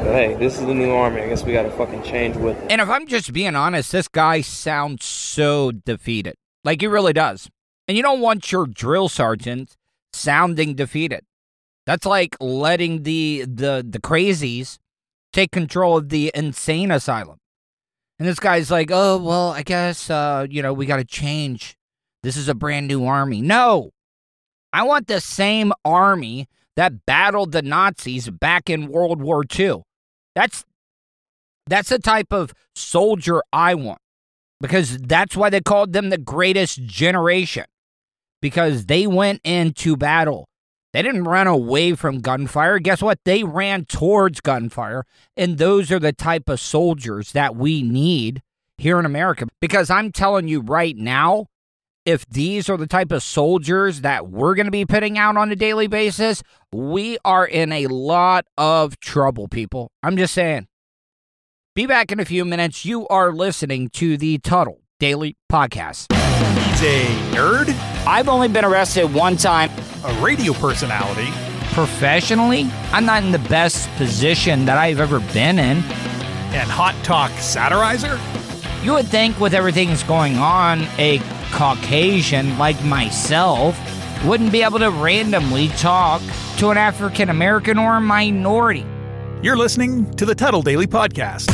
But 0.05 0.13
hey, 0.13 0.35
this 0.35 0.59
is 0.59 0.67
the 0.67 0.73
new 0.75 0.91
army. 0.91 1.19
I 1.19 1.27
guess 1.27 1.43
we 1.43 1.51
gotta 1.51 1.71
fucking 1.71 2.03
change 2.03 2.35
with 2.35 2.55
it. 2.61 2.71
And 2.71 2.79
if 2.79 2.87
I'm 2.87 3.07
just 3.07 3.33
being 3.33 3.55
honest, 3.55 3.91
this 3.91 4.07
guy 4.07 4.41
sounds 4.41 5.03
so 5.03 5.71
defeated. 5.71 6.35
Like 6.63 6.81
he 6.81 6.85
really 6.85 7.11
does. 7.11 7.49
And 7.87 7.97
you 7.97 8.03
don't 8.03 8.21
want 8.21 8.51
your 8.51 8.67
drill 8.67 9.09
sergeant 9.09 9.75
sounding 10.13 10.75
defeated. 10.75 11.21
That's 11.87 12.05
like 12.05 12.37
letting 12.39 13.01
the 13.01 13.45
the 13.47 13.83
the 13.83 13.99
crazies 13.99 14.77
take 15.33 15.49
control 15.49 15.97
of 15.97 16.09
the 16.09 16.31
insane 16.35 16.91
asylum. 16.91 17.39
And 18.19 18.27
this 18.27 18.39
guy's 18.39 18.69
like, 18.69 18.91
"Oh, 18.91 19.17
well, 19.17 19.49
I 19.53 19.63
guess 19.63 20.11
uh, 20.11 20.45
you 20.47 20.61
know, 20.61 20.71
we 20.71 20.85
got 20.85 20.97
to 20.97 21.03
change. 21.03 21.77
This 22.21 22.37
is 22.37 22.47
a 22.47 22.53
brand 22.53 22.87
new 22.87 23.05
army." 23.07 23.41
No. 23.41 23.89
I 24.71 24.83
want 24.83 25.07
the 25.07 25.19
same 25.19 25.73
army 25.83 26.47
that 26.75 27.07
battled 27.07 27.53
the 27.53 27.63
Nazis 27.63 28.29
back 28.29 28.69
in 28.69 28.89
World 28.89 29.19
War 29.19 29.43
II. 29.57 29.81
That's 30.35 30.65
that's 31.67 31.89
the 31.89 31.99
type 31.99 32.31
of 32.31 32.53
soldier 32.75 33.41
I 33.51 33.73
want. 33.75 33.99
Because 34.61 34.97
that's 34.97 35.35
why 35.35 35.49
they 35.49 35.61
called 35.61 35.93
them 35.93 36.09
the 36.09 36.17
greatest 36.17 36.85
generation. 36.85 37.65
Because 38.41 38.85
they 38.85 39.07
went 39.07 39.41
into 39.43 39.97
battle. 39.97 40.47
They 40.93 41.01
didn't 41.01 41.25
run 41.25 41.47
away 41.47 41.93
from 41.95 42.21
gunfire. 42.21 42.79
Guess 42.79 43.01
what? 43.01 43.19
They 43.25 43.43
ran 43.43 43.85
towards 43.85 44.39
gunfire. 44.39 45.03
And 45.35 45.57
those 45.57 45.91
are 45.91 45.99
the 45.99 46.13
type 46.13 46.47
of 46.47 46.59
soldiers 46.59 47.33
that 47.33 47.55
we 47.55 47.81
need 47.81 48.41
here 48.77 48.97
in 48.99 49.05
America. 49.05 49.47
Because 49.59 49.89
I'm 49.89 50.11
telling 50.11 50.47
you 50.47 50.61
right 50.61 50.95
now, 50.95 51.47
if 52.05 52.25
these 52.27 52.69
are 52.69 52.77
the 52.77 52.87
type 52.87 53.11
of 53.11 53.23
soldiers 53.23 54.01
that 54.01 54.27
we're 54.29 54.53
going 54.55 54.67
to 54.67 54.71
be 54.71 54.85
putting 54.85 55.17
out 55.17 55.37
on 55.37 55.51
a 55.51 55.55
daily 55.55 55.87
basis, 55.87 56.43
we 56.71 57.17
are 57.25 57.45
in 57.45 57.71
a 57.71 57.87
lot 57.87 58.45
of 58.57 58.99
trouble, 58.99 59.47
people. 59.47 59.91
I'm 60.03 60.15
just 60.15 60.33
saying. 60.33 60.67
Be 61.73 61.87
back 61.87 62.11
in 62.11 62.19
a 62.19 62.25
few 62.25 62.45
minutes. 62.45 62.85
You 62.85 63.07
are 63.07 63.33
listening 63.33 63.89
to 63.93 64.17
the 64.17 64.37
Tuddle 64.37 64.81
Daily 64.99 65.35
Podcast. 65.51 66.13
He's 66.13 66.81
a 66.83 67.05
nerd, 67.35 67.69
I've 68.05 68.29
only 68.29 68.47
been 68.49 68.65
arrested 68.65 69.13
one 69.13 69.35
time 69.35 69.71
a 70.05 70.13
radio 70.21 70.53
personality, 70.53 71.29
professionally. 71.73 72.69
I'm 72.91 73.05
not 73.05 73.23
in 73.23 73.31
the 73.31 73.39
best 73.39 73.89
position 73.95 74.65
that 74.65 74.77
I've 74.77 74.99
ever 74.99 75.19
been 75.33 75.57
in. 75.57 75.77
and 76.53 76.69
hot 76.69 76.95
talk 77.03 77.31
satirizer. 77.31 78.19
You 78.85 78.93
would 78.93 79.07
think, 79.07 79.39
with 79.39 79.53
everything 79.55 79.89
that's 79.89 80.03
going 80.03 80.37
on, 80.37 80.83
a 80.99 81.17
Caucasian 81.55 82.57
like 82.57 82.83
myself 82.83 83.79
wouldn't 84.25 84.51
be 84.51 84.61
able 84.61 84.79
to 84.79 84.91
randomly 84.91 85.69
talk 85.69 86.21
to 86.57 86.69
an 86.69 86.77
African 86.77 87.29
American 87.29 87.79
or 87.79 87.95
a 87.95 88.01
minority. 88.01 88.85
You're 89.41 89.55
listening 89.55 90.13
to 90.15 90.25
the 90.25 90.35
Tuddle 90.35 90.61
Daily 90.61 90.85
Podcast. 90.85 91.49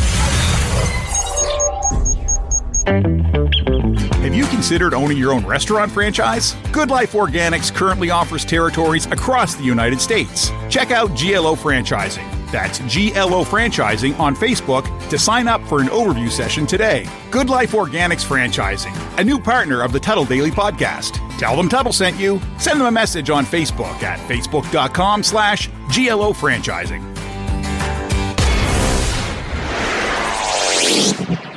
Have 4.23 4.33
you 4.33 4.45
considered 4.47 4.95
owning 4.95 5.17
your 5.17 5.33
own 5.33 5.45
restaurant 5.45 5.91
franchise? 5.91 6.55
Good 6.71 6.89
Life 6.89 7.11
Organics 7.11 7.71
currently 7.71 8.09
offers 8.09 8.43
territories 8.43 9.05
across 9.05 9.53
the 9.53 9.63
United 9.63 10.01
States. 10.01 10.51
Check 10.67 10.89
out 10.89 11.09
GLO 11.09 11.55
Franchising. 11.55 12.40
That's 12.51 12.79
GLO 12.79 13.43
Franchising 13.43 14.19
on 14.19 14.35
Facebook 14.35 15.09
to 15.09 15.17
sign 15.17 15.47
up 15.47 15.65
for 15.67 15.79
an 15.79 15.87
overview 15.87 16.29
session 16.29 16.67
today. 16.67 17.07
Good 17.31 17.49
Life 17.49 17.71
Organics 17.71 18.25
Franchising, 18.25 19.17
a 19.17 19.23
new 19.23 19.39
partner 19.39 19.81
of 19.81 19.93
the 19.93 19.99
Tuddle 19.99 20.25
Daily 20.25 20.51
Podcast. 20.51 21.19
Tell 21.39 21.55
them 21.55 21.69
Tuddle 21.69 21.93
sent 21.93 22.19
you. 22.19 22.41
Send 22.59 22.79
them 22.79 22.87
a 22.87 22.91
message 22.91 23.29
on 23.29 23.45
Facebook 23.45 24.03
at 24.03 24.19
facebook.com 24.29 25.23
slash 25.23 25.69
GLO 25.95 26.33
Franchising. 26.33 27.01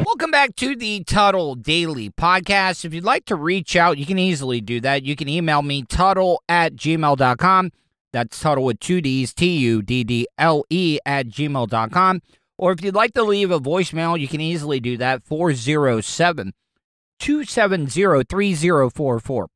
Welcome 0.04 0.30
back 0.30 0.54
to 0.56 0.76
the 0.76 1.02
Tuddle 1.02 1.56
Daily 1.56 2.08
Podcast. 2.10 2.84
If 2.84 2.94
you'd 2.94 3.04
like 3.04 3.24
to 3.26 3.34
reach 3.34 3.74
out, 3.74 3.98
you 3.98 4.06
can 4.06 4.18
easily 4.18 4.60
do 4.60 4.80
that. 4.80 5.02
You 5.02 5.16
can 5.16 5.28
email 5.28 5.60
me, 5.60 5.82
Tuddle 5.82 6.40
at 6.48 6.76
gmail.com. 6.76 7.72
That's 8.14 8.38
Tuddle 8.38 8.64
with 8.64 8.78
two 8.78 9.00
D's, 9.00 9.34
T 9.34 9.56
U 9.56 9.82
D 9.82 10.04
D 10.04 10.28
L 10.38 10.64
E 10.70 11.00
at 11.04 11.26
gmail.com. 11.26 12.22
Or 12.56 12.70
if 12.70 12.80
you'd 12.80 12.94
like 12.94 13.12
to 13.14 13.24
leave 13.24 13.50
a 13.50 13.58
voicemail, 13.58 14.18
you 14.18 14.28
can 14.28 14.40
easily 14.40 14.78
do 14.78 14.96
that, 14.98 15.24
407 15.24 16.52
270 17.18 18.24
3044. 18.24 19.48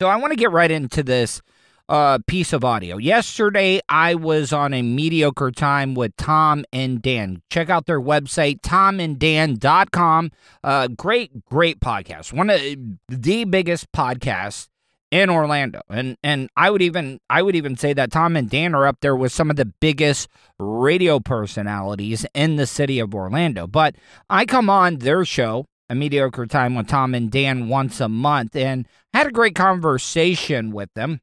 So 0.00 0.08
I 0.08 0.16
want 0.16 0.32
to 0.32 0.36
get 0.36 0.50
right 0.50 0.70
into 0.70 1.04
this 1.04 1.40
uh, 1.88 2.18
piece 2.26 2.52
of 2.52 2.64
audio. 2.64 2.96
Yesterday, 2.96 3.80
I 3.88 4.16
was 4.16 4.52
on 4.52 4.74
a 4.74 4.82
mediocre 4.82 5.52
time 5.52 5.94
with 5.94 6.16
Tom 6.16 6.64
and 6.72 7.00
Dan. 7.00 7.42
Check 7.50 7.70
out 7.70 7.86
their 7.86 8.00
website, 8.00 8.62
tomanddan.com. 8.62 10.30
Uh, 10.64 10.88
great, 10.88 11.44
great 11.44 11.78
podcast. 11.78 12.32
One 12.32 12.50
of 12.50 12.60
the 13.08 13.44
biggest 13.44 13.92
podcasts 13.92 14.69
in 15.10 15.30
Orlando. 15.30 15.82
And 15.88 16.16
and 16.22 16.48
I 16.56 16.70
would 16.70 16.82
even 16.82 17.20
I 17.28 17.42
would 17.42 17.56
even 17.56 17.76
say 17.76 17.92
that 17.92 18.12
Tom 18.12 18.36
and 18.36 18.48
Dan 18.48 18.74
are 18.74 18.86
up 18.86 18.98
there 19.00 19.16
with 19.16 19.32
some 19.32 19.50
of 19.50 19.56
the 19.56 19.72
biggest 19.80 20.28
radio 20.58 21.20
personalities 21.20 22.26
in 22.34 22.56
the 22.56 22.66
city 22.66 22.98
of 22.98 23.14
Orlando. 23.14 23.66
But 23.66 23.96
I 24.28 24.44
come 24.44 24.70
on 24.70 24.96
their 24.96 25.24
show, 25.24 25.66
A 25.88 25.94
Mediocre 25.94 26.46
Time 26.46 26.74
with 26.74 26.88
Tom 26.88 27.14
and 27.14 27.30
Dan 27.30 27.68
once 27.68 28.00
a 28.00 28.08
month 28.08 28.54
and 28.54 28.86
had 29.12 29.26
a 29.26 29.32
great 29.32 29.54
conversation 29.54 30.70
with 30.70 30.92
them 30.94 31.20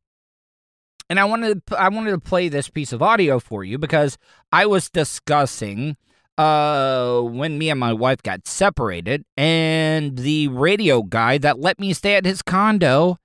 and 1.10 1.20
I 1.20 1.25
wanted 1.25 1.65
to, 1.67 1.79
I 1.79 1.89
wanted 1.89 2.12
to 2.12 2.20
play 2.20 2.50
this 2.50 2.70
piece 2.70 2.91
of 2.91 3.01
audio 3.01 3.39
for 3.39 3.63
you 3.63 3.77
because 3.77 4.17
I 4.51 4.65
was 4.65 4.89
discussing 4.89 5.98
uh 6.38 7.20
when 7.22 7.58
me 7.58 7.72
and 7.72 7.79
my 7.79 7.94
wife 7.94 8.22
got 8.22 8.48
separated 8.48 9.25
and 9.36 10.17
the 10.17 10.48
radio 10.50 11.01
guy 11.01 11.39
that 11.39 11.60
let 11.60 11.79
me 11.79 11.94
stay 11.94 12.13
at 12.13 12.25
his 12.25 12.44
condo 12.44 13.17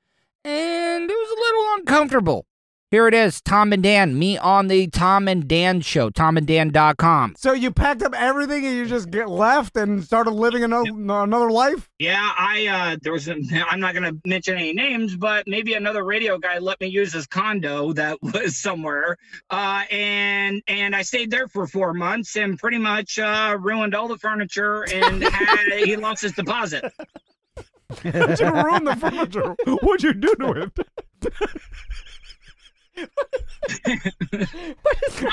and 0.45 1.11
it 1.11 1.14
was 1.14 1.31
a 1.31 1.40
little 1.40 1.75
uncomfortable. 1.92 2.46
Here 2.90 3.08
it 3.08 3.14
is, 3.14 3.40
Tom 3.40 3.72
and 3.72 3.82
Dan, 3.82 4.18
me 4.18 4.37
on 4.37 4.68
the 4.68 4.87
Tom 4.87 5.26
and 5.26 5.49
Dan 5.49 5.80
show, 5.80 6.11
tomanddan.com. 6.11 7.34
So 7.38 7.52
you 7.52 7.70
packed 7.70 8.02
up 8.02 8.14
everything 8.14 8.66
and 8.66 8.76
you 8.76 8.84
just 8.84 9.11
get 9.11 9.30
left 9.30 9.78
and 9.78 10.04
started 10.04 10.32
living 10.32 10.62
another 10.62 10.90
another 10.90 11.50
life? 11.50 11.88
Yeah, 11.99 12.32
I 12.37 12.66
uh 12.66 12.96
there 13.00 13.12
was 13.12 13.28
a, 13.28 13.37
I'm 13.70 13.80
not 13.80 13.94
gonna 13.94 14.12
mention 14.26 14.56
any 14.56 14.75
names, 14.75 15.16
but 15.16 15.44
maybe 15.46 15.72
another 15.72 16.04
radio 16.04 16.37
guy 16.38 16.58
let 16.58 16.78
me 16.82 16.88
use 16.88 17.14
his 17.14 17.26
condo 17.26 17.94
that 17.94 18.18
was 18.22 18.58
somewhere. 18.58 19.16
Uh 19.49 19.84
and 19.90 20.62
and 20.66 20.94
I 20.94 21.00
stayed 21.00 21.30
there 21.30 21.49
for 21.49 21.66
four 21.66 21.94
months 21.94 22.37
and 22.37 22.58
pretty 22.58 22.78
much 22.78 23.18
uh 23.18 23.56
ruined 23.58 23.94
all 23.94 24.08
the 24.08 24.18
furniture 24.18 24.82
and 24.92 25.22
had 25.22 25.78
he 25.78 25.96
lost 25.96 26.20
his 26.20 26.32
deposit. 26.32 26.92
you 28.04 28.11
ruined 28.12 28.87
the 28.87 28.96
furniture. 28.99 29.54
What'd 29.82 30.02
you 30.02 30.14
do 30.14 30.34
to 30.37 30.70
it? 31.26 31.38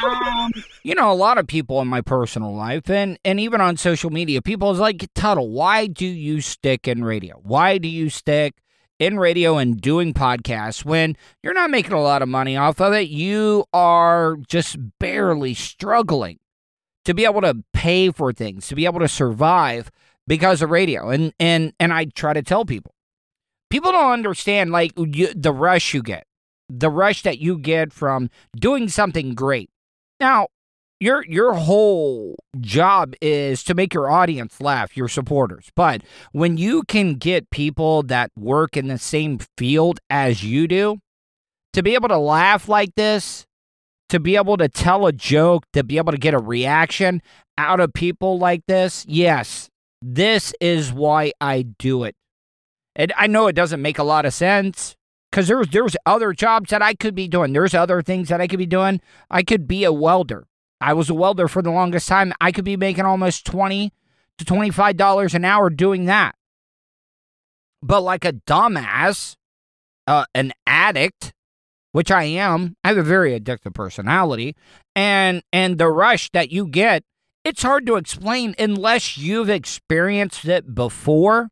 Um, 0.03 0.51
You 0.83 0.95
know, 0.95 1.11
a 1.11 1.13
lot 1.13 1.37
of 1.37 1.47
people 1.47 1.81
in 1.81 1.87
my 1.87 2.01
personal 2.01 2.53
life 2.55 2.89
and, 2.89 3.17
and 3.25 3.39
even 3.39 3.59
on 3.59 3.75
social 3.77 4.09
media, 4.09 4.41
people 4.41 4.71
is 4.71 4.79
like, 4.79 5.07
Tuddle, 5.15 5.49
why 5.49 5.87
do 5.87 6.05
you 6.05 6.41
stick 6.41 6.87
in 6.87 7.03
radio? 7.03 7.39
Why 7.43 7.77
do 7.77 7.87
you 7.87 8.09
stick 8.09 8.53
in 8.99 9.17
radio 9.19 9.57
and 9.57 9.79
doing 9.81 10.13
podcasts 10.13 10.85
when 10.85 11.17
you're 11.43 11.53
not 11.53 11.69
making 11.71 11.93
a 11.93 12.01
lot 12.01 12.21
of 12.21 12.29
money 12.29 12.55
off 12.55 12.79
of 12.79 12.93
it? 12.93 13.09
You 13.09 13.65
are 13.73 14.37
just 14.47 14.77
barely 14.99 15.53
struggling 15.53 16.39
to 17.05 17.13
be 17.13 17.25
able 17.25 17.41
to 17.41 17.63
pay 17.73 18.11
for 18.11 18.31
things, 18.31 18.67
to 18.67 18.75
be 18.75 18.85
able 18.85 18.99
to 18.99 19.07
survive 19.07 19.89
because 20.29 20.61
of 20.61 20.69
radio. 20.69 21.09
And 21.09 21.33
and 21.39 21.73
and 21.77 21.91
I 21.91 22.05
try 22.05 22.31
to 22.31 22.41
tell 22.41 22.63
people. 22.63 22.93
People 23.69 23.91
don't 23.91 24.13
understand 24.13 24.71
like 24.71 24.93
you, 24.95 25.33
the 25.33 25.51
rush 25.51 25.93
you 25.93 26.01
get. 26.01 26.23
The 26.69 26.89
rush 26.89 27.23
that 27.23 27.39
you 27.39 27.57
get 27.57 27.91
from 27.91 28.29
doing 28.55 28.87
something 28.87 29.33
great. 29.33 29.69
Now, 30.19 30.47
your 30.99 31.25
your 31.25 31.53
whole 31.53 32.35
job 32.59 33.15
is 33.21 33.63
to 33.63 33.73
make 33.73 33.93
your 33.93 34.09
audience 34.09 34.61
laugh, 34.61 34.95
your 34.95 35.07
supporters. 35.07 35.69
But 35.75 36.03
when 36.31 36.57
you 36.57 36.83
can 36.83 37.15
get 37.15 37.49
people 37.49 38.03
that 38.03 38.31
work 38.37 38.77
in 38.77 38.87
the 38.87 38.97
same 38.97 39.39
field 39.57 39.99
as 40.09 40.43
you 40.43 40.67
do 40.67 40.99
to 41.73 41.83
be 41.83 41.95
able 41.95 42.09
to 42.09 42.17
laugh 42.17 42.69
like 42.69 42.93
this, 42.95 43.45
to 44.09 44.19
be 44.19 44.35
able 44.35 44.57
to 44.57 44.67
tell 44.67 45.07
a 45.07 45.11
joke, 45.11 45.63
to 45.73 45.83
be 45.83 45.97
able 45.97 46.11
to 46.11 46.17
get 46.17 46.33
a 46.33 46.39
reaction 46.39 47.21
out 47.57 47.79
of 47.79 47.93
people 47.93 48.37
like 48.37 48.63
this, 48.67 49.05
yes, 49.07 49.69
this 50.01 50.53
is 50.59 50.91
why 50.91 51.33
I 51.41 51.63
do 51.63 52.03
it. 52.03 52.15
And 52.95 53.13
I 53.17 53.27
know 53.27 53.47
it 53.47 53.55
doesn't 53.55 53.81
make 53.81 53.99
a 53.99 54.03
lot 54.03 54.25
of 54.25 54.33
sense 54.33 54.95
because 55.31 55.47
there's 55.47 55.69
there's 55.69 55.95
other 56.05 56.33
jobs 56.33 56.69
that 56.71 56.81
I 56.81 56.93
could 56.93 57.15
be 57.15 57.27
doing. 57.27 57.53
There's 57.53 57.73
other 57.73 58.01
things 58.01 58.29
that 58.29 58.41
I 58.41 58.47
could 58.47 58.59
be 58.59 58.65
doing. 58.65 59.01
I 59.29 59.43
could 59.43 59.67
be 59.67 59.83
a 59.83 59.93
welder. 59.93 60.47
I 60.81 60.93
was 60.93 61.09
a 61.09 61.13
welder 61.13 61.47
for 61.47 61.61
the 61.61 61.71
longest 61.71 62.07
time. 62.07 62.33
I 62.39 62.51
could 62.51 62.65
be 62.65 62.77
making 62.77 63.05
almost 63.05 63.45
twenty 63.45 63.93
to 64.37 64.45
twenty 64.45 64.71
five 64.71 64.97
dollars 64.97 65.35
an 65.35 65.45
hour 65.45 65.69
doing 65.69 66.05
that. 66.05 66.35
But 67.81 68.01
like 68.01 68.25
a 68.25 68.33
dumbass, 68.33 69.35
uh, 70.07 70.25
an 70.33 70.51
addict, 70.67 71.33
which 71.91 72.11
I 72.11 72.23
am, 72.23 72.75
I 72.83 72.89
have 72.89 72.97
a 72.97 73.03
very 73.03 73.39
addictive 73.39 73.73
personality, 73.73 74.55
and 74.95 75.43
and 75.53 75.77
the 75.77 75.89
rush 75.89 76.29
that 76.31 76.51
you 76.51 76.67
get, 76.67 77.03
it's 77.43 77.63
hard 77.63 77.85
to 77.87 77.95
explain 77.95 78.55
unless 78.59 79.17
you've 79.17 79.49
experienced 79.49 80.45
it 80.45 80.75
before. 80.75 81.49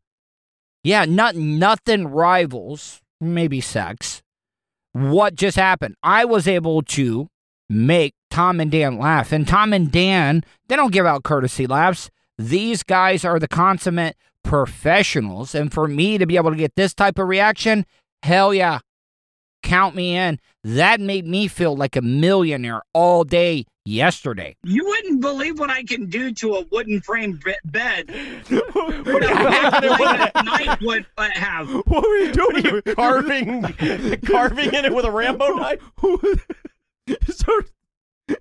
Yeah, 0.84 1.06
not 1.06 1.36
nothing 1.36 2.08
rivals 2.08 3.02
maybe 3.20 3.62
sex. 3.62 4.22
What 4.94 5.36
just 5.36 5.58
happened? 5.58 5.96
I 6.04 6.26
was 6.26 6.48
able 6.48 6.82
to 6.84 7.28
make 7.70 8.14
Tom 8.30 8.60
and 8.60 8.72
Dan 8.72 8.98
laugh. 8.98 9.32
And 9.32 9.48
Tom 9.48 9.74
and 9.74 9.92
Dan, 9.92 10.44
they 10.68 10.76
don't 10.76 10.94
give 10.94 11.06
out 11.06 11.24
courtesy 11.24 11.68
laughs. 11.68 12.10
These 12.38 12.84
guys 12.84 13.26
are 13.26 13.40
the 13.40 13.48
consummate 13.48 14.16
professionals. 14.44 15.56
And 15.56 15.74
for 15.74 15.88
me 15.88 16.18
to 16.18 16.26
be 16.26 16.38
able 16.38 16.52
to 16.52 16.58
get 16.58 16.76
this 16.76 16.94
type 16.94 17.20
of 17.20 17.28
reaction, 17.28 17.86
hell 18.24 18.54
yeah. 18.54 18.80
Count 19.64 19.96
me 19.96 20.16
in. 20.16 20.40
That 20.64 21.00
made 21.02 21.26
me 21.26 21.48
feel 21.48 21.76
like 21.76 21.96
a 21.96 22.02
millionaire 22.02 22.82
all 22.94 23.24
day 23.24 23.66
yesterday. 23.86 24.56
you 24.64 24.86
wouldn't 24.86 25.22
believe 25.22 25.60
what 25.60 25.70
I 25.70 25.84
can 25.84 26.08
do 26.10 26.32
to 26.34 26.56
a 26.56 26.66
wooden 26.72 27.00
frame 27.02 27.40
be- 27.44 27.54
bed. 27.66 28.10
what, 28.50 29.06
Like 29.06 30.32
a 30.36 30.44
knife 30.44 30.80
would 30.82 31.06
have. 31.18 31.70
what 31.70 32.04
were 32.04 32.18
you 32.18 32.32
doing? 32.34 32.64
to 32.64 32.78
it? 32.86 32.96
carving 32.96 33.62
carving 34.26 34.74
in 34.74 34.86
it 34.86 34.94
with 34.94 35.06
a 35.06 35.12
Rambo 35.12 35.56
knife. 35.56 35.80
Start 37.30 37.70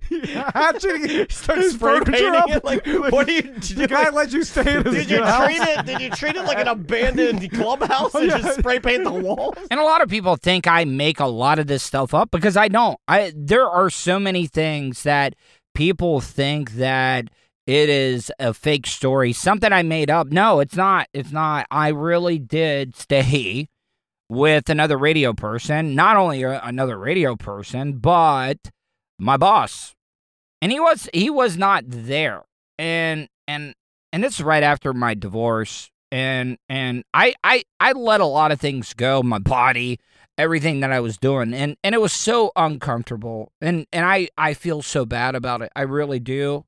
hatching 0.09 1.29
Start 1.29 1.59
his 1.59 1.73
spray 1.73 1.99
painting 2.01 2.35
up? 2.35 2.49
it. 2.49 2.63
Like, 2.63 2.85
what 3.11 3.27
do 3.27 3.33
you 3.33 3.41
do? 3.41 3.75
The 3.75 3.87
guy 3.87 4.09
let 4.09 4.31
you 4.33 4.43
stay 4.43 4.75
in 4.75 4.83
his 4.83 4.93
Did 4.93 5.09
you 5.09 5.23
house? 5.23 5.45
treat 5.45 5.61
it? 5.61 5.85
Did 5.85 6.01
you 6.01 6.09
treat 6.09 6.35
it 6.35 6.43
like 6.43 6.59
an 6.59 6.67
abandoned 6.67 7.51
clubhouse 7.53 8.13
oh, 8.13 8.19
and 8.19 8.29
yeah. 8.29 8.37
just 8.39 8.59
spray 8.59 8.79
paint 8.79 9.03
the 9.03 9.11
walls? 9.11 9.55
And 9.69 9.79
a 9.79 9.83
lot 9.83 10.01
of 10.01 10.09
people 10.09 10.35
think 10.35 10.67
I 10.67 10.85
make 10.85 11.19
a 11.19 11.25
lot 11.25 11.59
of 11.59 11.67
this 11.67 11.83
stuff 11.83 12.13
up 12.13 12.31
because 12.31 12.57
I 12.57 12.67
don't. 12.67 12.99
I 13.07 13.33
there 13.35 13.67
are 13.67 13.89
so 13.89 14.19
many 14.19 14.47
things 14.47 15.03
that 15.03 15.35
people 15.73 16.21
think 16.21 16.73
that 16.73 17.29
it 17.65 17.89
is 17.89 18.31
a 18.39 18.53
fake 18.53 18.87
story, 18.87 19.33
something 19.33 19.71
I 19.73 19.83
made 19.83 20.09
up. 20.09 20.27
No, 20.27 20.59
it's 20.61 20.75
not. 20.75 21.07
It's 21.13 21.31
not. 21.31 21.67
I 21.69 21.89
really 21.89 22.39
did 22.39 22.95
stay 22.95 23.67
with 24.29 24.69
another 24.69 24.97
radio 24.97 25.33
person, 25.33 25.95
not 25.95 26.17
only 26.17 26.43
uh, 26.43 26.59
another 26.63 26.97
radio 26.97 27.35
person, 27.35 27.97
but 27.99 28.57
my 29.19 29.37
boss. 29.37 29.95
And 30.61 30.71
he 30.71 30.79
was 30.79 31.09
he 31.13 31.29
was 31.29 31.57
not 31.57 31.83
there. 31.87 32.43
And 32.77 33.27
and 33.47 33.73
and 34.11 34.23
this 34.23 34.39
is 34.39 34.43
right 34.43 34.63
after 34.63 34.93
my 34.93 35.13
divorce 35.13 35.91
and 36.11 36.57
and 36.69 37.03
I 37.13 37.35
I 37.43 37.63
I 37.79 37.91
let 37.93 38.21
a 38.21 38.25
lot 38.25 38.51
of 38.51 38.59
things 38.59 38.93
go, 38.93 39.21
my 39.23 39.39
body, 39.39 39.99
everything 40.37 40.79
that 40.79 40.91
I 40.91 40.99
was 40.99 41.17
doing, 41.17 41.53
and 41.53 41.75
and 41.83 41.93
it 41.93 42.01
was 42.01 42.13
so 42.13 42.51
uncomfortable, 42.55 43.51
and 43.61 43.85
and 43.91 44.05
I 44.05 44.29
I 44.37 44.53
feel 44.53 44.81
so 44.81 45.05
bad 45.05 45.35
about 45.35 45.61
it. 45.61 45.71
I 45.75 45.81
really 45.81 46.19
do. 46.19 46.65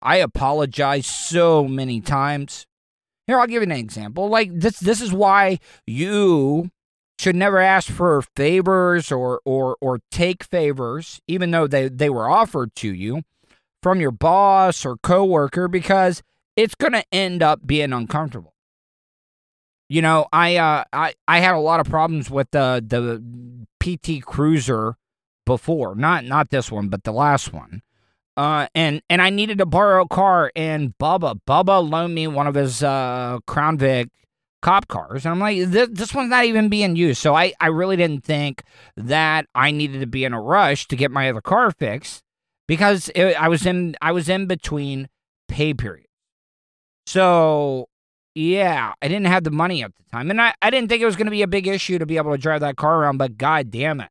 I 0.00 0.16
apologize 0.16 1.06
so 1.06 1.64
many 1.64 2.00
times. 2.00 2.66
Here, 3.26 3.38
I'll 3.38 3.46
give 3.46 3.62
you 3.62 3.70
an 3.70 3.72
example. 3.72 4.28
Like 4.28 4.50
this 4.52 4.78
this 4.80 5.00
is 5.00 5.12
why 5.12 5.58
you 5.86 6.70
should 7.22 7.36
never 7.36 7.58
ask 7.60 7.88
for 7.90 8.20
favors 8.34 9.12
or 9.12 9.40
or 9.44 9.76
or 9.80 10.00
take 10.10 10.42
favors, 10.42 11.20
even 11.28 11.52
though 11.52 11.66
they 11.66 11.88
they 11.88 12.10
were 12.10 12.28
offered 12.28 12.74
to 12.76 12.92
you 12.92 13.22
from 13.82 14.00
your 14.00 14.10
boss 14.10 14.84
or 14.84 14.96
coworker, 14.96 15.68
because 15.68 16.22
it's 16.56 16.74
going 16.74 16.92
to 16.92 17.04
end 17.12 17.42
up 17.42 17.66
being 17.66 17.92
uncomfortable. 17.92 18.54
You 19.88 20.02
know, 20.02 20.26
I 20.32 20.56
uh, 20.56 20.84
I 20.92 21.14
I 21.28 21.38
had 21.38 21.54
a 21.54 21.60
lot 21.60 21.80
of 21.80 21.86
problems 21.86 22.28
with 22.28 22.50
the 22.50 22.84
the 22.84 23.22
PT 23.78 24.24
Cruiser 24.24 24.96
before, 25.46 25.94
not 25.94 26.24
not 26.24 26.50
this 26.50 26.72
one, 26.72 26.88
but 26.88 27.04
the 27.04 27.12
last 27.12 27.52
one. 27.52 27.82
Uh, 28.36 28.66
and 28.74 29.02
and 29.08 29.22
I 29.22 29.30
needed 29.30 29.58
to 29.58 29.66
borrow 29.66 30.04
a 30.04 30.08
car, 30.08 30.50
and 30.56 30.96
Bubba 30.98 31.40
Bubba 31.46 31.88
loaned 31.88 32.14
me 32.14 32.26
one 32.26 32.46
of 32.48 32.54
his 32.54 32.82
uh, 32.82 33.38
Crown 33.46 33.78
Vic 33.78 34.08
cop 34.62 34.88
cars, 34.88 35.26
and 35.26 35.32
I'm 35.32 35.40
like, 35.40 35.68
this, 35.68 35.88
this 35.92 36.14
one's 36.14 36.30
not 36.30 36.44
even 36.44 36.68
being 36.68 36.96
used. 36.96 37.20
So 37.20 37.34
I 37.34 37.52
I 37.60 37.66
really 37.66 37.96
didn't 37.96 38.24
think 38.24 38.62
that 38.96 39.46
I 39.54 39.70
needed 39.70 40.00
to 40.00 40.06
be 40.06 40.24
in 40.24 40.32
a 40.32 40.40
rush 40.40 40.88
to 40.88 40.96
get 40.96 41.10
my 41.10 41.28
other 41.28 41.40
car 41.40 41.70
fixed 41.70 42.22
because 42.66 43.10
it, 43.14 43.34
I 43.40 43.48
was 43.48 43.66
in 43.66 43.96
I 44.00 44.12
was 44.12 44.28
in 44.28 44.46
between 44.46 45.08
pay 45.48 45.74
periods. 45.74 46.08
So 47.06 47.88
yeah, 48.34 48.94
I 49.02 49.08
didn't 49.08 49.26
have 49.26 49.44
the 49.44 49.50
money 49.50 49.82
at 49.82 49.92
the 49.94 50.04
time, 50.10 50.30
and 50.30 50.40
I 50.40 50.54
I 50.62 50.70
didn't 50.70 50.88
think 50.88 51.02
it 51.02 51.06
was 51.06 51.16
going 51.16 51.26
to 51.26 51.32
be 51.32 51.42
a 51.42 51.48
big 51.48 51.66
issue 51.66 51.98
to 51.98 52.06
be 52.06 52.16
able 52.16 52.32
to 52.32 52.38
drive 52.38 52.60
that 52.60 52.76
car 52.76 53.00
around. 53.00 53.18
But 53.18 53.36
god 53.36 53.70
damn 53.70 54.00
it, 54.00 54.08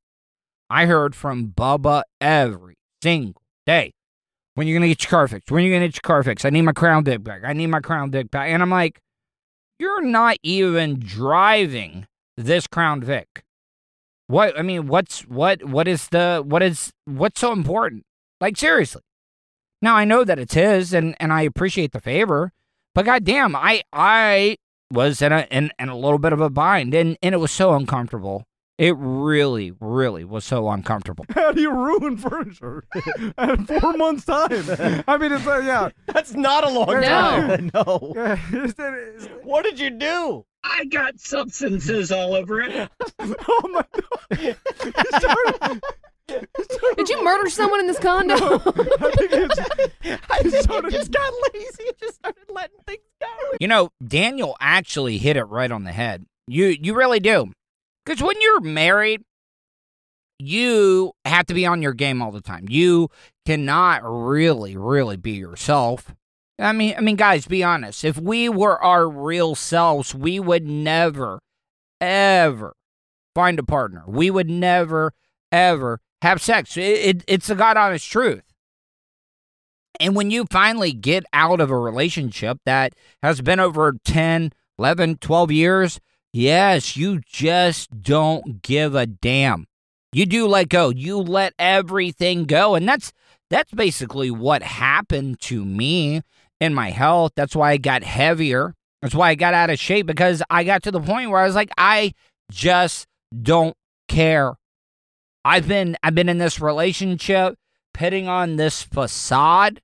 I 0.70 0.86
heard 0.86 1.16
from 1.16 1.48
Bubba 1.48 2.04
every 2.20 2.76
single 3.02 3.42
day. 3.66 3.94
When 4.56 4.68
you're 4.68 4.78
gonna 4.78 4.90
get 4.90 5.04
your 5.04 5.10
car 5.10 5.28
fixed? 5.28 5.50
When 5.50 5.64
you're 5.64 5.74
gonna 5.74 5.88
get 5.88 5.96
your 5.96 6.02
car 6.02 6.24
fixed? 6.24 6.46
I 6.46 6.50
need 6.50 6.64
my 6.64 6.74
Crown 6.74 7.06
Vic 7.06 7.24
back. 7.24 7.42
I 7.46 7.54
need 7.54 7.68
my 7.68 7.80
Crown 7.80 8.12
Vic 8.12 8.30
back. 8.30 8.50
And 8.50 8.62
I'm 8.62 8.70
like, 8.70 9.00
you're 9.82 10.04
not 10.04 10.38
even 10.44 11.00
driving 11.00 12.06
this 12.38 12.67
Crown 12.67 13.02
Vic. 13.02 13.44
What 14.28 14.58
I 14.58 14.62
mean, 14.62 14.86
what's 14.88 15.22
what 15.22 15.65
what 15.65 15.88
is 15.88 16.08
the 16.10 16.44
what 16.46 16.62
is 16.62 16.94
what's 17.06 17.41
so 17.41 17.52
important? 17.52 18.04
Like 18.39 18.56
seriously. 18.56 19.02
Now 19.82 19.96
I 19.96 20.06
know 20.06 20.24
that 20.24 20.38
it's 20.38 20.54
his 20.54 20.94
and 20.94 21.15
and 21.20 21.34
I 21.34 21.41
appreciate 21.41 21.94
the 21.94 22.00
favor, 22.00 22.54
but 22.94 23.06
goddamn, 23.06 23.56
I 23.56 23.82
I 23.91 24.58
was 24.91 25.22
in 25.22 25.32
a 25.32 25.48
in, 25.50 25.72
in 25.80 25.89
a 25.89 25.98
little 25.98 26.20
bit 26.20 26.32
of 26.32 26.39
a 26.39 26.50
bind 26.52 26.94
and 26.94 27.17
and 27.24 27.34
it 27.34 27.39
was 27.39 27.52
so 27.52 27.74
uncomfortable. 27.74 28.46
It 28.82 28.96
really, 28.98 29.74
really 29.80 30.24
was 30.26 30.44
so 30.44 30.67
uncomfortable. 30.72 31.24
How 31.36 31.52
do 31.52 31.62
you 31.62 31.72
ruin 31.72 32.17
furniture 32.17 32.84
in 33.38 33.65
four 33.67 33.94
months' 33.94 34.26
time? 34.26 35.04
I 35.08 35.17
mean, 35.20 35.32
it's 35.34 35.46
uh, 35.46 35.60
yeah. 35.60 35.89
That's 36.08 36.34
not 36.34 36.63
a 36.63 36.70
long 36.72 36.88
No. 36.88 37.02
time. 37.02 37.70
No. 37.76 38.13
Yeah, 38.15 38.34
it's- 38.52 38.74
it's- 38.80 39.30
What 39.44 39.65
did 39.65 39.80
you 39.80 39.91
do? 39.91 40.46
I 40.63 40.86
got 40.86 41.20
substances 41.20 42.12
all 42.12 42.34
over 42.34 42.60
it. 42.62 42.89
oh 43.20 43.62
my 43.72 43.86
god! 44.32 45.82
Did 46.98 47.10
you 47.10 47.24
murder 47.24 47.50
someone 47.50 47.80
in 47.82 47.88
this 47.88 48.00
condo? 48.00 48.34
I 48.36 49.12
think 49.17 49.32
it's. 49.32 49.60
I 50.30 50.41
think 50.44 50.54
you 50.84 50.91
just 50.91 51.12
got 51.12 51.34
lazy 51.54 51.84
and 51.88 51.98
just 52.00 52.15
started 52.15 52.44
letting 52.50 52.78
things 52.88 53.02
go. 53.20 53.28
You 53.60 53.67
know, 53.67 53.89
Daniel 54.08 54.56
actually 54.60 55.17
hit 55.17 55.36
it 55.38 55.44
right 55.46 55.72
on 55.72 55.84
the 55.84 55.91
head. 55.91 56.26
You 56.48 56.76
you 56.82 56.94
really 56.96 57.20
do. 57.20 57.52
Cuz 58.12 58.21
when 58.21 58.36
you're 58.41 58.60
married, 58.60 59.21
you 60.38 61.13
have 61.24 61.45
to 61.45 61.54
be 61.54 61.65
on 61.65 61.82
your 61.82 61.93
game 61.93 62.21
all 62.21 62.32
the 62.32 62.41
time. 62.41 62.65
You 62.67 63.10
cannot 63.45 64.02
really 64.04 64.76
really 64.76 65.15
be 65.15 65.32
yourself. 65.32 66.13
I 66.60 66.74
mean, 66.74 66.93
I 66.97 67.00
mean 67.00 67.15
guys, 67.15 67.47
be 67.47 67.63
honest. 67.63 68.04
If 68.04 68.17
we 68.17 68.50
were 68.50 68.78
our 68.84 69.10
real 69.10 69.56
selves, 69.56 70.13
we 70.13 70.41
would 70.41 70.67
never 70.67 71.39
ever 72.02 72.76
find 73.34 73.58
a 73.60 73.63
partner. 73.63 74.04
We 74.06 74.30
would 74.30 74.50
never 74.50 75.13
ever 75.50 76.02
have 76.21 76.41
sex. 76.41 76.76
It, 76.76 76.82
it, 76.82 77.24
it's 77.28 77.47
the 77.47 77.56
god 77.56 77.78
honest 77.78 78.12
truth. 78.12 78.43
And 80.02 80.17
when 80.17 80.32
you 80.32 80.45
finally 80.52 80.91
get 80.91 81.24
out 81.32 81.62
of 81.62 81.71
a 81.71 81.78
relationship 81.78 82.58
that 82.65 82.93
has 83.24 83.39
been 83.39 83.62
over 83.62 83.93
10, 84.04 84.52
11, 84.78 85.17
12 85.19 85.52
years, 85.52 86.02
yes, 86.34 86.96
you 86.98 87.22
just 87.26 88.02
don't 88.02 88.62
give 88.62 88.96
a 88.96 89.06
damn. 89.06 89.67
You 90.13 90.26
do 90.26 90.48
let 90.48 90.70
go. 90.70 90.89
You 90.89 91.17
let 91.17 91.54
everything 91.58 92.46
go. 92.46 92.76
And 92.76 92.88
that's 92.88 93.13
that's 93.50 93.72
basically 93.72 94.32
what 94.32 94.63
happened 94.63 95.39
to 95.41 95.63
me 95.63 96.22
in 96.60 96.74
my 96.74 96.89
health. 96.89 97.34
That's 97.36 97.56
why 97.56 97.72
I 97.72 97.78
got 97.78 98.04
heavier. 98.04 98.74
That's 99.02 99.15
why 99.15 99.30
I 99.30 99.36
got 99.36 99.54
out 99.54 99.70
of 99.70 99.80
shape 99.80 100.06
because 100.06 100.44
I 100.50 100.63
got 100.63 100.84
to 100.84 100.91
the 100.91 101.02
point 101.02 101.30
where 101.30 101.41
I 101.41 101.46
was 101.46 101.56
like 101.56 101.72
I 101.78 102.13
just 102.52 103.08
don't 103.41 103.76
care. 104.08 104.56
I've 105.44 105.67
been 105.67 105.98
I've 106.04 106.15
been 106.15 106.30
in 106.30 106.38
this 106.38 106.60
relationship 106.60 107.56
putting 107.94 108.28
on 108.28 108.58
this 108.58 108.84
facade 108.84 109.82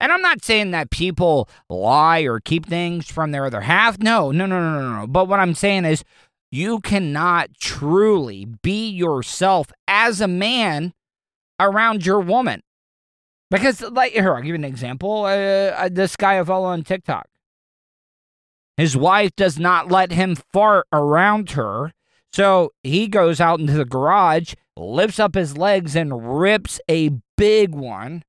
and 0.00 0.10
I'm 0.10 0.22
not 0.22 0.42
saying 0.42 0.70
that 0.70 0.90
people 0.90 1.48
lie 1.68 2.20
or 2.20 2.40
keep 2.40 2.66
things 2.66 3.10
from 3.10 3.30
their 3.30 3.44
other 3.44 3.60
half. 3.60 3.98
No, 3.98 4.30
no, 4.30 4.46
no, 4.46 4.60
no, 4.60 4.80
no, 4.80 5.00
no. 5.00 5.06
But 5.06 5.28
what 5.28 5.40
I'm 5.40 5.54
saying 5.54 5.84
is 5.84 6.04
you 6.50 6.80
cannot 6.80 7.54
truly 7.60 8.46
be 8.46 8.88
yourself 8.88 9.70
as 9.86 10.20
a 10.20 10.28
man 10.28 10.94
around 11.60 12.06
your 12.06 12.20
woman. 12.20 12.62
Because, 13.50 13.82
like, 13.82 14.12
here, 14.12 14.34
I'll 14.34 14.40
give 14.40 14.48
you 14.48 14.54
an 14.54 14.64
example. 14.64 15.24
Uh, 15.24 15.72
uh, 15.74 15.88
this 15.90 16.16
guy 16.16 16.38
I 16.38 16.44
follow 16.44 16.66
on 16.66 16.82
TikTok. 16.82 17.26
His 18.76 18.96
wife 18.96 19.32
does 19.36 19.58
not 19.58 19.90
let 19.90 20.12
him 20.12 20.36
fart 20.52 20.86
around 20.92 21.50
her. 21.50 21.92
So 22.32 22.72
he 22.82 23.08
goes 23.08 23.40
out 23.40 23.60
into 23.60 23.72
the 23.72 23.84
garage, 23.84 24.54
lifts 24.76 25.18
up 25.18 25.34
his 25.34 25.58
legs, 25.58 25.96
and 25.96 26.40
rips 26.40 26.80
a 26.88 27.10
big 27.36 27.74
one. 27.74 28.22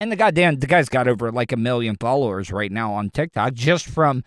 And 0.00 0.12
the 0.12 0.16
goddamn, 0.16 0.60
the 0.60 0.66
guy's 0.66 0.88
got 0.88 1.08
over 1.08 1.32
like 1.32 1.52
a 1.52 1.56
million 1.56 1.96
followers 1.98 2.52
right 2.52 2.70
now 2.70 2.94
on 2.94 3.10
TikTok 3.10 3.54
just 3.54 3.86
from 3.86 4.22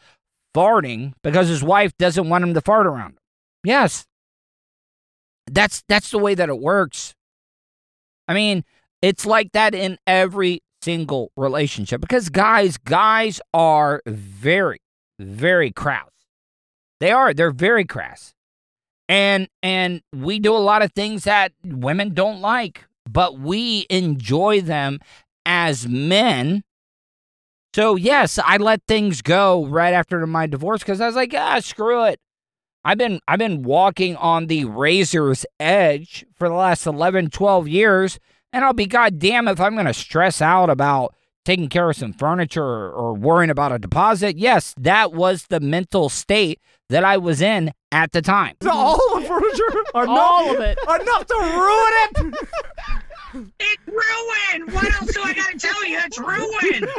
farting 0.56 1.14
because 1.24 1.48
his 1.48 1.64
wife 1.64 1.96
doesn't 1.98 2.28
want 2.28 2.44
him 2.44 2.54
to 2.54 2.62
fart 2.62 2.86
around 2.86 3.12
him. 3.12 3.18
Yes. 3.64 4.06
That's 5.48 5.84
that's 5.88 6.12
the 6.12 6.18
way 6.18 6.36
that 6.36 6.50
it 6.50 6.60
works. 6.60 7.14
I 8.28 8.34
mean, 8.34 8.64
it's 9.02 9.26
like 9.26 9.52
that 9.54 9.74
in 9.74 9.98
every 10.06 10.62
single 10.82 11.32
relationship 11.36 12.02
because 12.02 12.30
guys, 12.30 12.78
guys 12.78 13.42
are 13.54 14.02
very, 14.06 14.80
very 15.20 15.72
crass. 15.72 16.08
They 17.00 17.12
are. 17.12 17.34
They're 17.34 17.52
very 17.52 17.86
crass. 17.86 18.34
And 19.10 19.48
and 19.64 20.02
we 20.14 20.40
do 20.40 20.56
a 20.56 20.60
lot 20.60 20.82
of 20.82 20.94
things 20.94 21.24
that 21.24 21.52
women 21.64 22.14
don't 22.14 22.40
like, 22.40 22.86
but 23.10 23.40
we 23.40 23.86
enjoy 23.90 24.62
them 24.62 25.00
as 25.52 25.86
men. 25.86 26.64
So 27.76 27.96
yes, 27.98 28.40
I 28.40 28.56
let 28.56 28.82
things 28.88 29.22
go 29.22 29.66
right 29.66 29.94
after 29.94 30.26
my 30.26 30.48
divorce 30.48 30.80
because 30.80 31.02
I 31.02 31.08
was 31.08 31.16
like, 31.16 31.34
ah, 31.36 31.60
screw 31.60 32.06
it. 32.06 32.20
I've 32.86 32.98
been 32.98 33.20
I've 33.28 33.40
been 33.40 33.62
walking 33.62 34.16
on 34.16 34.48
the 34.48 34.64
razor's 34.64 35.46
edge 35.60 36.26
for 36.36 36.48
the 36.48 36.56
last 36.56 36.88
11, 36.88 37.32
12 37.32 37.68
years, 37.68 38.18
and 38.54 38.64
I'll 38.64 38.74
be 38.74 38.88
goddamn 38.88 39.50
if 39.50 39.60
I'm 39.60 39.74
going 39.74 39.86
to 39.88 39.94
stress 39.94 40.42
out 40.42 40.70
about 40.70 41.14
taking 41.44 41.68
care 41.68 41.90
of 41.90 41.98
some 41.98 42.14
furniture 42.14 42.64
or, 42.64 42.92
or 42.92 43.14
worrying 43.14 43.50
about 43.50 43.74
a 43.74 43.80
deposit. 43.80 44.38
Yes, 44.38 44.74
that 44.80 45.12
was 45.12 45.48
the 45.48 45.60
mental 45.60 46.08
state 46.08 46.60
that 46.90 47.04
I 47.04 47.18
was 47.18 47.42
in 47.42 47.72
at 47.92 48.14
the 48.14 48.22
time. 48.22 48.56
Is 48.62 48.68
all 48.68 49.20
the 49.20 49.28
furniture? 49.28 49.84
Enough, 49.96 50.10
All 50.10 50.56
of 50.56 50.62
it. 50.62 50.78
Enough 50.82 51.26
to 51.28 51.36
ruin 51.36 52.34
it? 52.34 52.50
It's 53.34 53.88
ruined. 53.88 54.74
What 54.74 54.92
else 54.94 55.14
do 55.14 55.22
I 55.22 55.34
gotta 55.34 55.58
tell 55.58 55.86
you? 55.86 56.00
It's 56.04 56.20
ruined. 56.20 56.90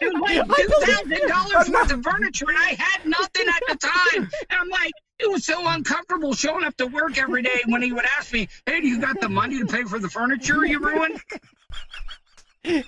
It 0.00 0.12
was 0.12 0.20
like 0.20 0.46
two 0.56 0.68
thousand 0.86 1.28
dollars 1.28 1.70
worth 1.70 1.92
of 1.92 2.02
furniture, 2.02 2.46
and 2.48 2.58
I 2.58 2.74
had 2.78 3.06
nothing 3.06 3.46
at 3.48 3.62
the 3.68 3.76
time. 3.76 4.30
And 4.50 4.60
I'm 4.60 4.68
like, 4.68 4.92
it 5.18 5.30
was 5.30 5.44
so 5.44 5.66
uncomfortable 5.66 6.34
showing 6.34 6.64
up 6.64 6.76
to 6.76 6.86
work 6.86 7.18
every 7.18 7.42
day 7.42 7.62
when 7.66 7.82
he 7.82 7.92
would 7.92 8.04
ask 8.18 8.32
me, 8.32 8.48
"Hey, 8.66 8.80
do 8.80 8.88
you 8.88 9.00
got 9.00 9.20
the 9.20 9.28
money 9.28 9.58
to 9.58 9.66
pay 9.66 9.82
for 9.84 9.98
the 9.98 10.08
furniture 10.08 10.64
you 10.64 10.80
ruined?" 10.80 11.20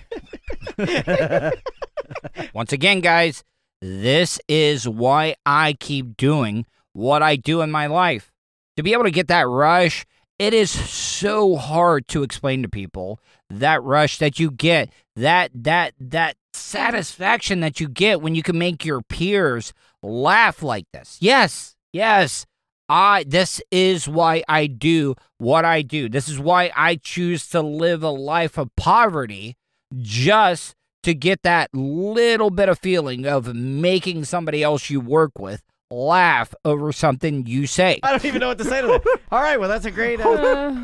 Once 2.53 2.73
again, 2.73 2.99
guys, 2.99 3.43
this 3.81 4.39
is 4.47 4.87
why 4.87 5.35
I 5.45 5.73
keep 5.79 6.17
doing 6.17 6.65
what 6.93 7.23
I 7.23 7.35
do 7.35 7.61
in 7.61 7.71
my 7.71 7.87
life. 7.87 8.31
To 8.77 8.83
be 8.83 8.93
able 8.93 9.03
to 9.03 9.11
get 9.11 9.27
that 9.27 9.47
rush, 9.47 10.05
it 10.41 10.55
is 10.55 10.71
so 10.71 11.55
hard 11.55 12.07
to 12.07 12.23
explain 12.23 12.63
to 12.63 12.67
people 12.67 13.19
that 13.51 13.83
rush 13.83 14.17
that 14.17 14.39
you 14.39 14.49
get, 14.49 14.89
that 15.15 15.51
that 15.53 15.93
that 15.99 16.35
satisfaction 16.51 17.59
that 17.59 17.79
you 17.79 17.87
get 17.87 18.21
when 18.21 18.33
you 18.33 18.41
can 18.41 18.57
make 18.57 18.83
your 18.83 19.03
peers 19.03 19.71
laugh 20.01 20.63
like 20.63 20.85
this. 20.93 21.19
Yes, 21.21 21.75
yes. 21.93 22.47
I 22.89 23.23
this 23.27 23.61
is 23.69 24.07
why 24.07 24.43
I 24.49 24.65
do 24.65 25.13
what 25.37 25.63
I 25.63 25.83
do. 25.83 26.09
This 26.09 26.27
is 26.27 26.39
why 26.39 26.71
I 26.75 26.95
choose 26.95 27.47
to 27.49 27.61
live 27.61 28.01
a 28.01 28.09
life 28.09 28.57
of 28.57 28.75
poverty 28.75 29.57
just 29.95 30.73
to 31.03 31.13
get 31.13 31.43
that 31.43 31.69
little 31.71 32.49
bit 32.49 32.67
of 32.67 32.79
feeling 32.79 33.27
of 33.27 33.53
making 33.53 34.25
somebody 34.25 34.63
else 34.63 34.89
you 34.89 35.01
work 35.01 35.37
with 35.37 35.61
laugh 35.91 36.53
over 36.65 36.91
something 36.91 37.45
you 37.45 37.67
say. 37.67 37.99
I 38.03 38.11
don't 38.11 38.25
even 38.25 38.39
know 38.39 38.47
what 38.47 38.57
to 38.59 38.63
say 38.65 38.81
to 38.81 38.87
that. 38.87 39.19
All 39.31 39.41
right, 39.41 39.59
well, 39.59 39.69
that's 39.69 39.85
a 39.85 39.91
great. 39.91 40.19
Uh, 40.21 40.75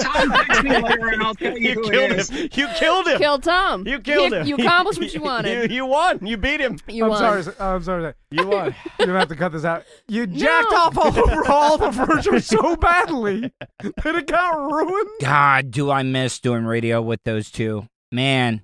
Tom, 0.00 0.30
text 0.32 0.62
me 0.64 0.70
later 0.70 1.08
and 1.08 1.22
I'll 1.22 1.34
tell 1.34 1.56
you, 1.56 1.70
You 1.70 1.74
killed 1.82 2.12
it 2.12 2.18
is. 2.18 2.30
him. 2.30 2.48
You 2.52 2.68
killed 2.74 3.06
him. 3.06 3.18
Killed 3.18 3.42
Tom. 3.44 3.86
You 3.86 4.00
killed 4.00 4.32
him. 4.32 4.46
You 4.46 4.56
accomplished 4.56 4.98
what 4.98 5.12
you 5.14 5.20
wanted. 5.22 5.70
You, 5.70 5.76
you 5.76 5.86
won. 5.86 6.26
You 6.26 6.36
beat 6.36 6.60
him. 6.60 6.78
You 6.88 7.04
I'm 7.04 7.10
won. 7.10 7.18
sorry. 7.18 7.54
I'm 7.60 7.82
sorry. 7.82 8.02
sir. 8.02 8.14
You 8.30 8.46
won. 8.48 8.74
You 8.98 9.06
don't 9.06 9.14
have 9.16 9.28
to 9.28 9.36
cut 9.36 9.52
this 9.52 9.64
out. 9.64 9.84
You 10.08 10.26
jacked 10.26 10.72
No. 10.72 10.76
off 10.78 10.98
all 10.98 11.16
over 11.18 11.48
all 11.50 11.78
the 11.78 11.92
furniture 11.92 12.40
so 12.40 12.74
badly 12.76 13.52
that 13.78 14.14
it 14.16 14.26
got 14.26 14.56
ruined. 14.56 15.10
God, 15.20 15.70
do 15.70 15.90
I 15.90 16.02
miss 16.02 16.40
doing 16.40 16.64
radio 16.64 17.00
with 17.00 17.22
those 17.24 17.50
two? 17.50 17.86
Man. 18.10 18.62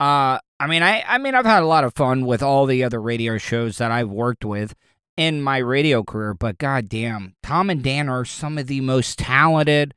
Uh 0.00 0.38
I 0.58 0.66
mean 0.66 0.82
I 0.82 1.04
I 1.06 1.18
mean 1.18 1.34
I've 1.34 1.44
had 1.44 1.62
a 1.62 1.66
lot 1.66 1.84
of 1.84 1.94
fun 1.94 2.24
with 2.24 2.42
all 2.42 2.64
the 2.66 2.82
other 2.82 3.00
radio 3.00 3.36
shows 3.38 3.78
that 3.78 3.90
I've 3.92 4.08
worked 4.10 4.44
with 4.44 4.74
in 5.20 5.42
my 5.42 5.58
radio 5.58 6.02
career, 6.02 6.32
but 6.32 6.56
goddamn, 6.56 7.34
Tom 7.42 7.68
and 7.68 7.82
Dan 7.82 8.08
are 8.08 8.24
some 8.24 8.56
of 8.56 8.68
the 8.68 8.80
most 8.80 9.18
talented, 9.18 9.92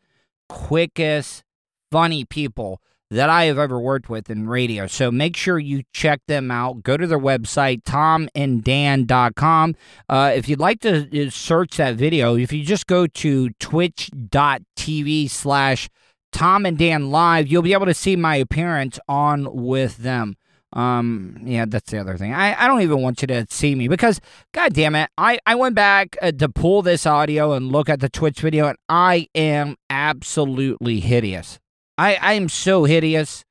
quickest, 0.50 1.46
funny 1.90 2.26
people 2.26 2.82
that 3.10 3.30
I 3.30 3.46
have 3.46 3.58
ever 3.58 3.80
worked 3.80 4.10
with 4.10 4.30
in 4.30 4.50
radio. 4.50 4.86
So 4.86 5.12
make 5.12 5.38
sure 5.38 5.58
you 5.58 5.84
check 5.94 6.20
them 6.28 6.52
out. 6.52 6.84
Go 6.84 6.98
to 6.98 7.08
their 7.08 7.18
website, 7.18 7.84
tomanddan.com. 7.84 9.76
Uh, 10.10 10.34
if 10.36 10.50
you'd 10.50 10.60
like 10.60 10.82
to 10.82 11.28
uh, 11.28 11.30
search 11.30 11.78
that 11.78 11.96
video, 11.96 12.36
if 12.36 12.52
you 12.52 12.66
just 12.66 12.86
go 12.86 13.08
to 13.08 13.50
twitch.tv 13.62 15.30
slash 15.30 15.90
Tom 16.34 16.66
and 16.66 16.78
Dan 16.78 17.12
Live, 17.12 17.48
you'll 17.48 17.62
be 17.62 17.72
able 17.72 17.86
to 17.86 17.94
see 17.94 18.18
my 18.18 18.36
appearance 18.36 19.00
on 19.08 19.48
with 19.56 19.98
them. 19.98 20.36
Um, 20.74 21.38
yeah, 21.46 21.66
that's 21.68 21.92
the 21.92 22.00
other 22.00 22.18
thing. 22.18 22.34
I, 22.34 22.64
I 22.64 22.68
don't 22.68 22.82
even 22.82 23.02
want 23.02 23.22
you 23.22 23.28
to 23.28 23.46
see 23.50 23.76
me 23.76 23.88
because, 23.88 24.20
god 24.54 24.74
damn 24.74 24.96
it, 24.96 25.10
I, 25.18 25.40
I 25.46 25.54
went 25.56 25.76
back 25.76 26.18
uh, 26.22 26.32
to 26.32 26.50
pull 26.50 26.82
this 26.82 27.06
audio 27.06 27.54
and 27.54 27.72
look 27.72 27.90
at 27.90 28.00
the 28.00 28.10
Twitch 28.10 28.40
video, 28.40 28.68
and 28.68 28.78
I 28.90 29.28
am 29.36 29.76
absolutely 29.90 31.00
hideous. 31.00 31.60
I, 31.98 32.16
I 32.16 32.34
am 32.34 32.50
so 32.50 32.86
hideous. 32.86 33.46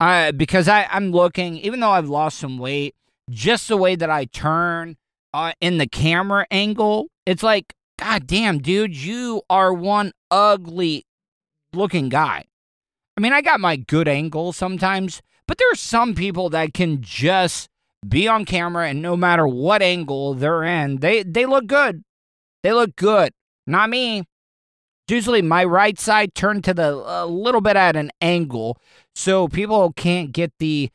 I 0.00 0.30
because 0.30 0.66
I, 0.66 0.88
I'm 0.90 1.12
looking, 1.12 1.58
even 1.58 1.80
though 1.80 1.90
I've 1.90 2.08
lost 2.08 2.38
some 2.38 2.56
weight, 2.56 2.94
just 3.28 3.68
the 3.68 3.76
way 3.76 3.94
that 3.96 4.08
I 4.08 4.24
turn 4.24 4.96
uh, 5.34 5.52
in 5.60 5.76
the 5.76 5.86
camera 5.86 6.46
angle, 6.50 7.08
it's 7.26 7.42
like, 7.42 7.74
god 7.98 8.26
damn, 8.26 8.60
dude, 8.60 8.96
you 8.96 9.42
are 9.50 9.74
one 9.74 10.12
ugly 10.30 11.04
looking 11.74 12.08
guy. 12.08 12.46
I 13.16 13.20
mean, 13.20 13.34
I 13.34 13.42
got 13.42 13.60
my 13.60 13.76
good 13.76 14.08
angle 14.08 14.54
sometimes, 14.54 15.20
but 15.50 15.58
there 15.58 15.72
are 15.72 15.74
some 15.74 16.14
people 16.14 16.48
that 16.50 16.72
can 16.72 17.02
just 17.02 17.68
be 18.08 18.28
on 18.28 18.44
camera 18.44 18.88
and 18.88 19.02
no 19.02 19.16
matter 19.16 19.48
what 19.48 19.82
angle 19.82 20.32
they're 20.32 20.62
in, 20.62 20.98
they 20.98 21.24
they 21.24 21.44
look 21.44 21.66
good. 21.66 22.04
They 22.62 22.72
look 22.72 22.94
good. 22.94 23.32
Not 23.66 23.90
me. 23.90 24.22
Usually 25.08 25.42
my 25.42 25.64
right 25.64 25.98
side 25.98 26.36
turned 26.36 26.62
to 26.62 26.72
the 26.72 27.02
a 27.04 27.26
little 27.26 27.60
bit 27.60 27.74
at 27.74 27.96
an 27.96 28.12
angle 28.20 28.78
so 29.16 29.48
people 29.48 29.92
can't 29.94 30.30
get 30.30 30.52
the 30.60 30.88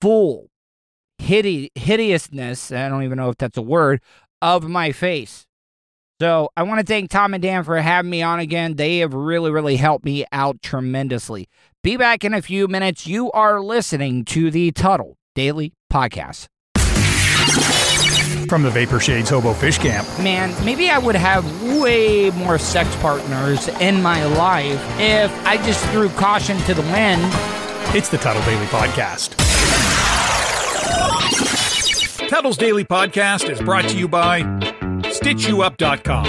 full 0.00 0.48
hide- 1.20 1.70
hideousness, 1.76 2.72
I 2.72 2.88
don't 2.88 3.04
even 3.04 3.18
know 3.18 3.28
if 3.28 3.36
that's 3.38 3.56
a 3.56 3.62
word, 3.62 4.00
of 4.40 4.68
my 4.68 4.90
face. 4.90 5.46
So 6.20 6.48
I 6.56 6.64
want 6.64 6.80
to 6.80 6.86
thank 6.86 7.08
Tom 7.08 7.34
and 7.34 7.42
Dan 7.42 7.62
for 7.62 7.80
having 7.80 8.10
me 8.10 8.20
on 8.22 8.40
again. 8.40 8.74
They 8.74 8.98
have 8.98 9.14
really, 9.14 9.52
really 9.52 9.76
helped 9.76 10.04
me 10.04 10.24
out 10.32 10.60
tremendously. 10.60 11.48
Be 11.84 11.96
back 11.96 12.22
in 12.22 12.32
a 12.32 12.40
few 12.40 12.68
minutes. 12.68 13.08
You 13.08 13.32
are 13.32 13.60
listening 13.60 14.24
to 14.26 14.52
the 14.52 14.70
Tuddle 14.70 15.16
Daily 15.34 15.72
Podcast. 15.92 16.46
From 18.48 18.62
the 18.62 18.70
Vapor 18.70 19.00
Shades 19.00 19.30
Hobo 19.30 19.52
Fish 19.52 19.78
Camp. 19.78 20.06
Man, 20.20 20.54
maybe 20.64 20.90
I 20.90 20.98
would 20.98 21.16
have 21.16 21.44
way 21.80 22.30
more 22.30 22.56
sex 22.56 22.94
partners 22.96 23.66
in 23.80 24.00
my 24.00 24.24
life 24.24 24.80
if 25.00 25.32
I 25.44 25.56
just 25.56 25.84
threw 25.86 26.08
caution 26.10 26.56
to 26.58 26.74
the 26.74 26.82
wind. 26.82 27.20
It's 27.96 28.08
the 28.10 28.18
Tuddle 28.18 28.44
Daily 28.44 28.66
Podcast. 28.66 29.36
Tuddle's 32.28 32.58
Daily 32.58 32.84
Podcast 32.84 33.50
is 33.50 33.60
brought 33.60 33.88
to 33.88 33.98
you 33.98 34.06
by 34.06 34.42
StitchYouUp.com. 34.42 36.26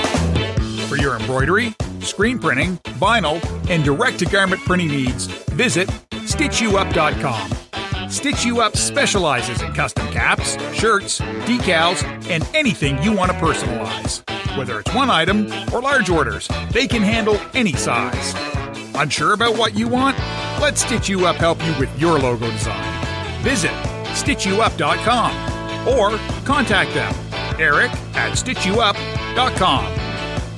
For 0.87 0.97
your 0.97 1.15
embroidery, 1.15 1.75
screen 2.03 2.39
printing, 2.39 2.77
vinyl, 2.99 3.41
and 3.69 3.83
direct 3.83 4.19
to 4.19 4.25
garment 4.25 4.61
printing 4.61 4.89
needs, 4.89 5.25
visit 5.25 5.87
StitchYouUp.com. 6.11 8.09
Stitch 8.09 8.45
You 8.45 8.61
Up 8.61 8.77
specializes 8.77 9.61
in 9.61 9.73
custom 9.73 10.07
caps, 10.09 10.51
shirts, 10.73 11.19
decals, 11.19 12.03
and 12.29 12.47
anything 12.53 13.01
you 13.01 13.11
want 13.11 13.31
to 13.31 13.37
personalize. 13.37 14.21
Whether 14.57 14.79
it's 14.79 14.93
one 14.93 15.09
item 15.09 15.47
or 15.73 15.81
large 15.81 16.09
orders, 16.09 16.47
they 16.71 16.87
can 16.87 17.01
handle 17.01 17.39
any 17.55 17.73
size. 17.73 18.35
Unsure 18.95 19.33
about 19.33 19.57
what 19.57 19.73
you 19.73 19.87
want? 19.87 20.17
Let 20.61 20.77
Stitch 20.77 21.09
You 21.09 21.25
Up 21.25 21.37
help 21.37 21.63
you 21.65 21.73
with 21.79 21.89
your 21.99 22.19
logo 22.19 22.51
design. 22.51 23.03
Visit 23.41 23.71
StitchYouUp.com 24.13 25.87
or 25.87 26.17
contact 26.45 26.93
them, 26.93 27.13
Eric 27.59 27.91
at 28.15 28.33
StitchYouUp.com. 28.33 29.99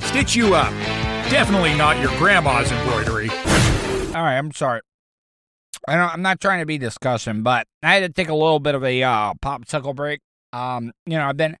Stitch 0.02 0.36
You 0.36 0.54
Up. 0.54 0.95
Definitely 1.30 1.74
not 1.74 1.98
your 1.98 2.16
grandma's 2.18 2.70
embroidery. 2.70 3.28
All 3.30 4.22
right, 4.22 4.38
I'm 4.38 4.52
sorry. 4.52 4.80
I 5.88 5.96
don't, 5.96 6.10
I'm 6.10 6.22
not 6.22 6.40
trying 6.40 6.60
to 6.60 6.66
be 6.66 6.78
disgusting, 6.78 7.42
but 7.42 7.66
I 7.82 7.94
had 7.94 8.00
to 8.00 8.08
take 8.08 8.28
a 8.28 8.34
little 8.34 8.58
bit 8.58 8.74
of 8.74 8.82
a 8.84 9.02
uh, 9.02 9.34
popsicle 9.42 9.94
break. 9.94 10.20
Um, 10.52 10.92
you 11.04 11.18
know, 11.18 11.26
I've 11.26 11.36
been 11.36 11.56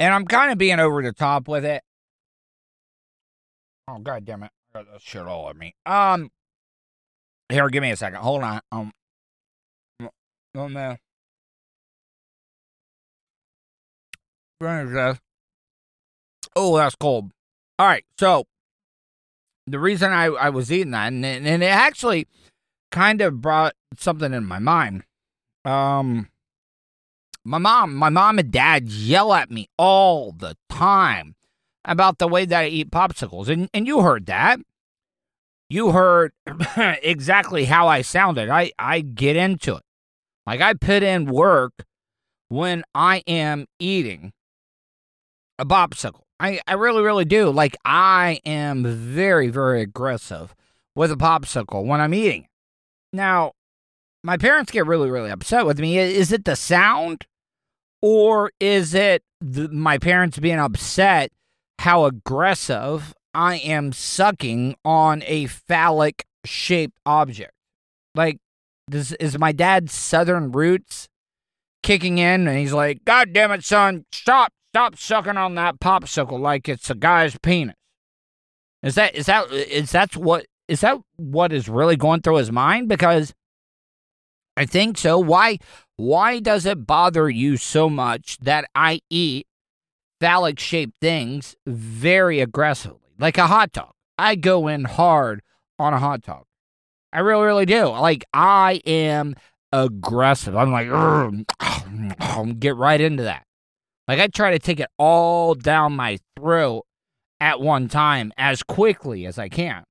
and 0.00 0.14
I'm 0.14 0.24
kind 0.24 0.50
of 0.50 0.58
being 0.58 0.80
over 0.80 1.02
the 1.02 1.12
top 1.12 1.46
with 1.46 1.64
it. 1.64 1.82
Oh 3.86 3.98
god 3.98 4.24
damn 4.24 4.42
it! 4.42 4.50
I 4.74 4.78
got 4.78 4.92
that 4.92 5.02
shit 5.02 5.22
all 5.22 5.48
of 5.48 5.56
me. 5.56 5.74
Um, 5.84 6.30
here, 7.48 7.68
give 7.68 7.82
me 7.82 7.90
a 7.90 7.96
second. 7.96 8.20
Hold 8.20 8.42
on. 8.42 8.60
Um, 8.72 8.92
oh 10.54 10.68
man. 10.68 10.98
Oh, 16.54 16.76
that's 16.76 16.96
cold. 16.96 17.30
All 17.78 17.86
right, 17.86 18.04
so 18.18 18.46
the 19.66 19.78
reason 19.78 20.12
I, 20.12 20.26
I 20.26 20.50
was 20.50 20.70
eating 20.70 20.90
that, 20.90 21.08
and, 21.08 21.24
and 21.24 21.62
it 21.62 21.66
actually 21.66 22.26
kind 22.90 23.20
of 23.20 23.40
brought 23.40 23.74
something 23.96 24.32
in 24.32 24.44
my 24.44 24.58
mind. 24.58 25.04
Um, 25.64 26.28
my 27.44 27.58
mom, 27.58 27.94
my 27.94 28.08
mom 28.08 28.38
and 28.38 28.50
dad 28.50 28.88
yell 28.88 29.32
at 29.32 29.50
me 29.50 29.68
all 29.78 30.32
the 30.32 30.56
time 30.68 31.36
about 31.84 32.18
the 32.18 32.28
way 32.28 32.44
that 32.44 32.60
I 32.60 32.66
eat 32.66 32.90
popsicles, 32.90 33.48
and 33.48 33.70
and 33.72 33.86
you 33.86 34.00
heard 34.00 34.26
that. 34.26 34.60
You 35.68 35.92
heard 35.92 36.32
exactly 36.76 37.64
how 37.64 37.88
I 37.88 38.02
sounded. 38.02 38.50
I 38.50 38.72
I 38.78 39.00
get 39.00 39.36
into 39.36 39.76
it, 39.76 39.82
like 40.46 40.60
I 40.60 40.74
put 40.74 41.02
in 41.02 41.26
work 41.26 41.84
when 42.48 42.84
I 42.94 43.22
am 43.26 43.66
eating 43.78 44.32
a 45.60 45.66
popsicle. 45.66 46.22
I, 46.40 46.60
I 46.66 46.72
really, 46.72 47.02
really 47.02 47.26
do. 47.26 47.50
Like, 47.50 47.76
I 47.84 48.40
am 48.46 48.82
very, 48.84 49.48
very 49.48 49.82
aggressive 49.82 50.54
with 50.96 51.12
a 51.12 51.16
popsicle 51.16 51.84
when 51.84 52.00
I'm 52.00 52.14
eating. 52.14 52.46
Now, 53.12 53.52
my 54.24 54.36
parents 54.36 54.72
get 54.72 54.86
really, 54.86 55.10
really 55.10 55.30
upset 55.30 55.66
with 55.66 55.78
me. 55.78 55.98
Is 55.98 56.32
it 56.32 56.44
the 56.44 56.56
sound? 56.56 57.26
Or 58.02 58.50
is 58.58 58.94
it 58.94 59.22
the, 59.40 59.68
my 59.68 59.98
parents 59.98 60.38
being 60.38 60.58
upset 60.58 61.30
how 61.78 62.06
aggressive 62.06 63.14
I 63.34 63.56
am 63.56 63.92
sucking 63.92 64.76
on 64.84 65.22
a 65.26 65.46
phallic 65.46 66.24
shaped 66.46 66.98
object? 67.04 67.52
Like, 68.14 68.38
this 68.88 69.12
is 69.12 69.38
my 69.38 69.52
dad's 69.52 69.92
southern 69.92 70.52
roots 70.52 71.08
kicking 71.82 72.18
in, 72.18 72.48
and 72.48 72.58
he's 72.58 72.72
like, 72.72 73.04
God 73.04 73.32
damn 73.34 73.52
it, 73.52 73.62
son, 73.64 74.04
stop 74.10 74.52
Stop 74.72 74.96
sucking 74.96 75.36
on 75.36 75.56
that 75.56 75.80
popsicle 75.80 76.38
like 76.38 76.68
it's 76.68 76.90
a 76.90 76.94
guy's 76.94 77.36
penis. 77.38 77.74
Is 78.82 78.94
that 78.94 79.14
is 79.14 79.26
that 79.26 79.50
is 79.52 79.90
that 79.92 80.16
what 80.16 80.46
is 80.68 80.80
that 80.80 80.98
what 81.16 81.52
is 81.52 81.68
really 81.68 81.96
going 81.96 82.22
through 82.22 82.36
his 82.36 82.52
mind? 82.52 82.88
Because 82.88 83.34
I 84.56 84.66
think 84.66 84.96
so. 84.96 85.18
Why 85.18 85.58
why 85.96 86.38
does 86.38 86.66
it 86.66 86.86
bother 86.86 87.28
you 87.28 87.56
so 87.56 87.90
much 87.90 88.38
that 88.38 88.64
I 88.74 89.00
eat 89.10 89.46
phallic 90.20 90.60
shaped 90.60 90.94
things 91.00 91.56
very 91.66 92.40
aggressively? 92.40 93.00
Like 93.18 93.38
a 93.38 93.48
hot 93.48 93.72
dog. 93.72 93.92
I 94.16 94.36
go 94.36 94.68
in 94.68 94.84
hard 94.84 95.42
on 95.78 95.92
a 95.92 95.98
hot 95.98 96.22
dog. 96.22 96.44
I 97.12 97.20
really, 97.20 97.44
really 97.44 97.66
do. 97.66 97.86
Like 97.86 98.24
I 98.32 98.80
am 98.86 99.34
aggressive. 99.72 100.56
I'm 100.56 100.70
like, 100.70 100.88
get 102.60 102.76
right 102.76 103.00
into 103.00 103.24
that. 103.24 103.44
Like 104.10 104.18
I 104.18 104.26
try 104.26 104.50
to 104.50 104.58
take 104.58 104.80
it 104.80 104.88
all 104.98 105.54
down 105.54 105.92
my 105.92 106.18
throat 106.36 106.84
at 107.38 107.60
one 107.60 107.86
time 107.86 108.32
as 108.36 108.64
quickly 108.64 109.24
as 109.24 109.38
I 109.38 109.48
can. 109.48 109.84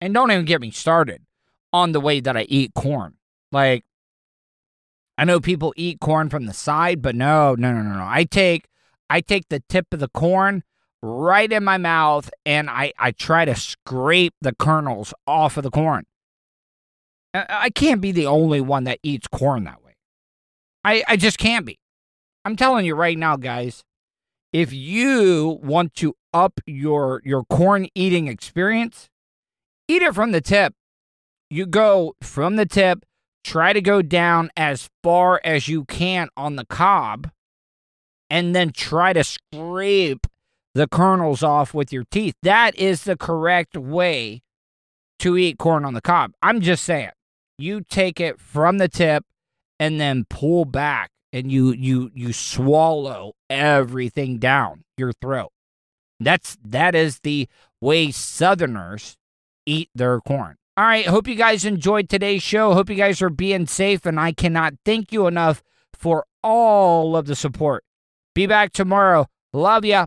And 0.00 0.12
don't 0.12 0.32
even 0.32 0.44
get 0.44 0.60
me 0.60 0.72
started 0.72 1.22
on 1.72 1.92
the 1.92 2.00
way 2.00 2.18
that 2.18 2.36
I 2.36 2.42
eat 2.48 2.74
corn. 2.74 3.14
Like 3.52 3.84
I 5.16 5.22
know 5.24 5.38
people 5.38 5.72
eat 5.76 6.00
corn 6.00 6.30
from 6.30 6.46
the 6.46 6.52
side, 6.52 7.00
but 7.00 7.14
no, 7.14 7.54
no, 7.54 7.72
no, 7.72 7.82
no, 7.82 7.94
no. 7.94 8.04
I 8.04 8.24
take 8.24 8.66
I 9.08 9.20
take 9.20 9.48
the 9.50 9.62
tip 9.68 9.86
of 9.92 10.00
the 10.00 10.08
corn 10.08 10.64
right 11.00 11.52
in 11.52 11.62
my 11.62 11.78
mouth 11.78 12.28
and 12.44 12.68
I, 12.68 12.92
I 12.98 13.12
try 13.12 13.44
to 13.44 13.54
scrape 13.54 14.34
the 14.40 14.52
kernels 14.52 15.14
off 15.28 15.56
of 15.56 15.62
the 15.62 15.70
corn. 15.70 16.06
I- 17.32 17.70
can't 17.72 18.00
be 18.00 18.10
the 18.10 18.26
only 18.26 18.60
one 18.60 18.82
that 18.82 18.98
eats 19.04 19.28
corn 19.28 19.62
that 19.62 19.84
way. 19.84 19.94
I, 20.82 21.04
I 21.06 21.16
just 21.16 21.38
can't 21.38 21.64
be. 21.64 21.78
I'm 22.44 22.56
telling 22.56 22.86
you 22.86 22.94
right 22.94 23.18
now, 23.18 23.36
guys, 23.36 23.82
if 24.52 24.72
you 24.72 25.58
want 25.62 25.94
to 25.96 26.14
up 26.32 26.60
your 26.66 27.20
your 27.24 27.44
corn 27.44 27.88
eating 27.94 28.28
experience, 28.28 29.08
eat 29.88 30.02
it 30.02 30.14
from 30.14 30.32
the 30.32 30.40
tip. 30.40 30.74
You 31.50 31.66
go 31.66 32.14
from 32.22 32.56
the 32.56 32.66
tip, 32.66 33.04
try 33.44 33.72
to 33.72 33.80
go 33.80 34.02
down 34.02 34.50
as 34.56 34.88
far 35.02 35.40
as 35.44 35.68
you 35.68 35.84
can 35.84 36.28
on 36.36 36.56
the 36.56 36.64
cob, 36.64 37.30
and 38.28 38.54
then 38.54 38.70
try 38.70 39.12
to 39.12 39.24
scrape 39.24 40.26
the 40.74 40.86
kernels 40.86 41.42
off 41.42 41.74
with 41.74 41.92
your 41.92 42.04
teeth. 42.10 42.36
That 42.42 42.76
is 42.76 43.04
the 43.04 43.16
correct 43.16 43.76
way 43.76 44.42
to 45.18 45.36
eat 45.36 45.58
corn 45.58 45.84
on 45.84 45.94
the 45.94 46.00
cob. 46.00 46.32
I'm 46.42 46.60
just 46.60 46.84
saying. 46.84 47.10
You 47.58 47.82
take 47.82 48.20
it 48.20 48.40
from 48.40 48.78
the 48.78 48.88
tip 48.88 49.24
and 49.78 50.00
then 50.00 50.24
pull 50.30 50.64
back 50.64 51.10
and 51.32 51.50
you 51.50 51.72
you 51.72 52.10
you 52.14 52.32
swallow 52.32 53.32
everything 53.48 54.38
down 54.38 54.84
your 54.96 55.12
throat. 55.12 55.52
That's 56.18 56.56
that 56.64 56.94
is 56.94 57.20
the 57.20 57.48
way 57.80 58.10
southerners 58.10 59.16
eat 59.66 59.90
their 59.94 60.20
corn. 60.20 60.56
All 60.76 60.84
right, 60.84 61.06
hope 61.06 61.28
you 61.28 61.34
guys 61.34 61.64
enjoyed 61.64 62.08
today's 62.08 62.42
show. 62.42 62.74
Hope 62.74 62.90
you 62.90 62.96
guys 62.96 63.20
are 63.22 63.30
being 63.30 63.66
safe 63.66 64.06
and 64.06 64.18
I 64.18 64.32
cannot 64.32 64.74
thank 64.84 65.12
you 65.12 65.26
enough 65.26 65.62
for 65.92 66.24
all 66.42 67.16
of 67.16 67.26
the 67.26 67.36
support. 67.36 67.84
Be 68.34 68.46
back 68.46 68.72
tomorrow. 68.72 69.26
Love 69.52 69.84
ya. 69.84 70.06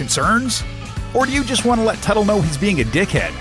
Concerns? 0.00 0.64
Or 1.14 1.26
do 1.26 1.32
you 1.32 1.44
just 1.44 1.66
want 1.66 1.78
to 1.78 1.84
let 1.84 1.98
Tuddle 1.98 2.24
know 2.24 2.40
he's 2.40 2.56
being 2.56 2.80
a 2.80 2.84
dickhead? 2.84 3.32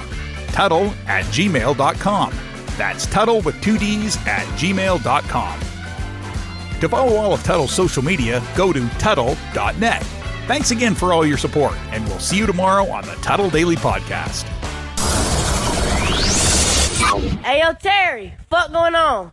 Tuddle 0.51 0.87
at 1.07 1.23
gmail.com. 1.25 2.33
That's 2.77 3.05
Tuddle 3.05 3.41
with 3.41 3.61
two 3.61 3.77
D's 3.77 4.17
at 4.27 4.45
gmail.com. 4.59 5.59
To 6.81 6.89
follow 6.89 7.15
all 7.15 7.33
of 7.33 7.43
Tuddle's 7.43 7.71
social 7.71 8.03
media, 8.03 8.43
go 8.57 8.73
to 8.73 8.89
Tuddle.net. 8.99 10.03
Thanks 10.47 10.71
again 10.71 10.95
for 10.95 11.13
all 11.13 11.25
your 11.25 11.37
support, 11.37 11.75
and 11.91 12.05
we'll 12.07 12.19
see 12.19 12.37
you 12.37 12.45
tomorrow 12.45 12.85
on 12.89 13.05
the 13.05 13.13
Tuddle 13.21 13.49
Daily 13.49 13.75
Podcast. 13.77 14.43
Hey, 17.43 17.59
yo, 17.61 17.73
Terry, 17.73 18.33
fuck 18.49 18.71
going 18.71 18.95
on? 18.95 19.27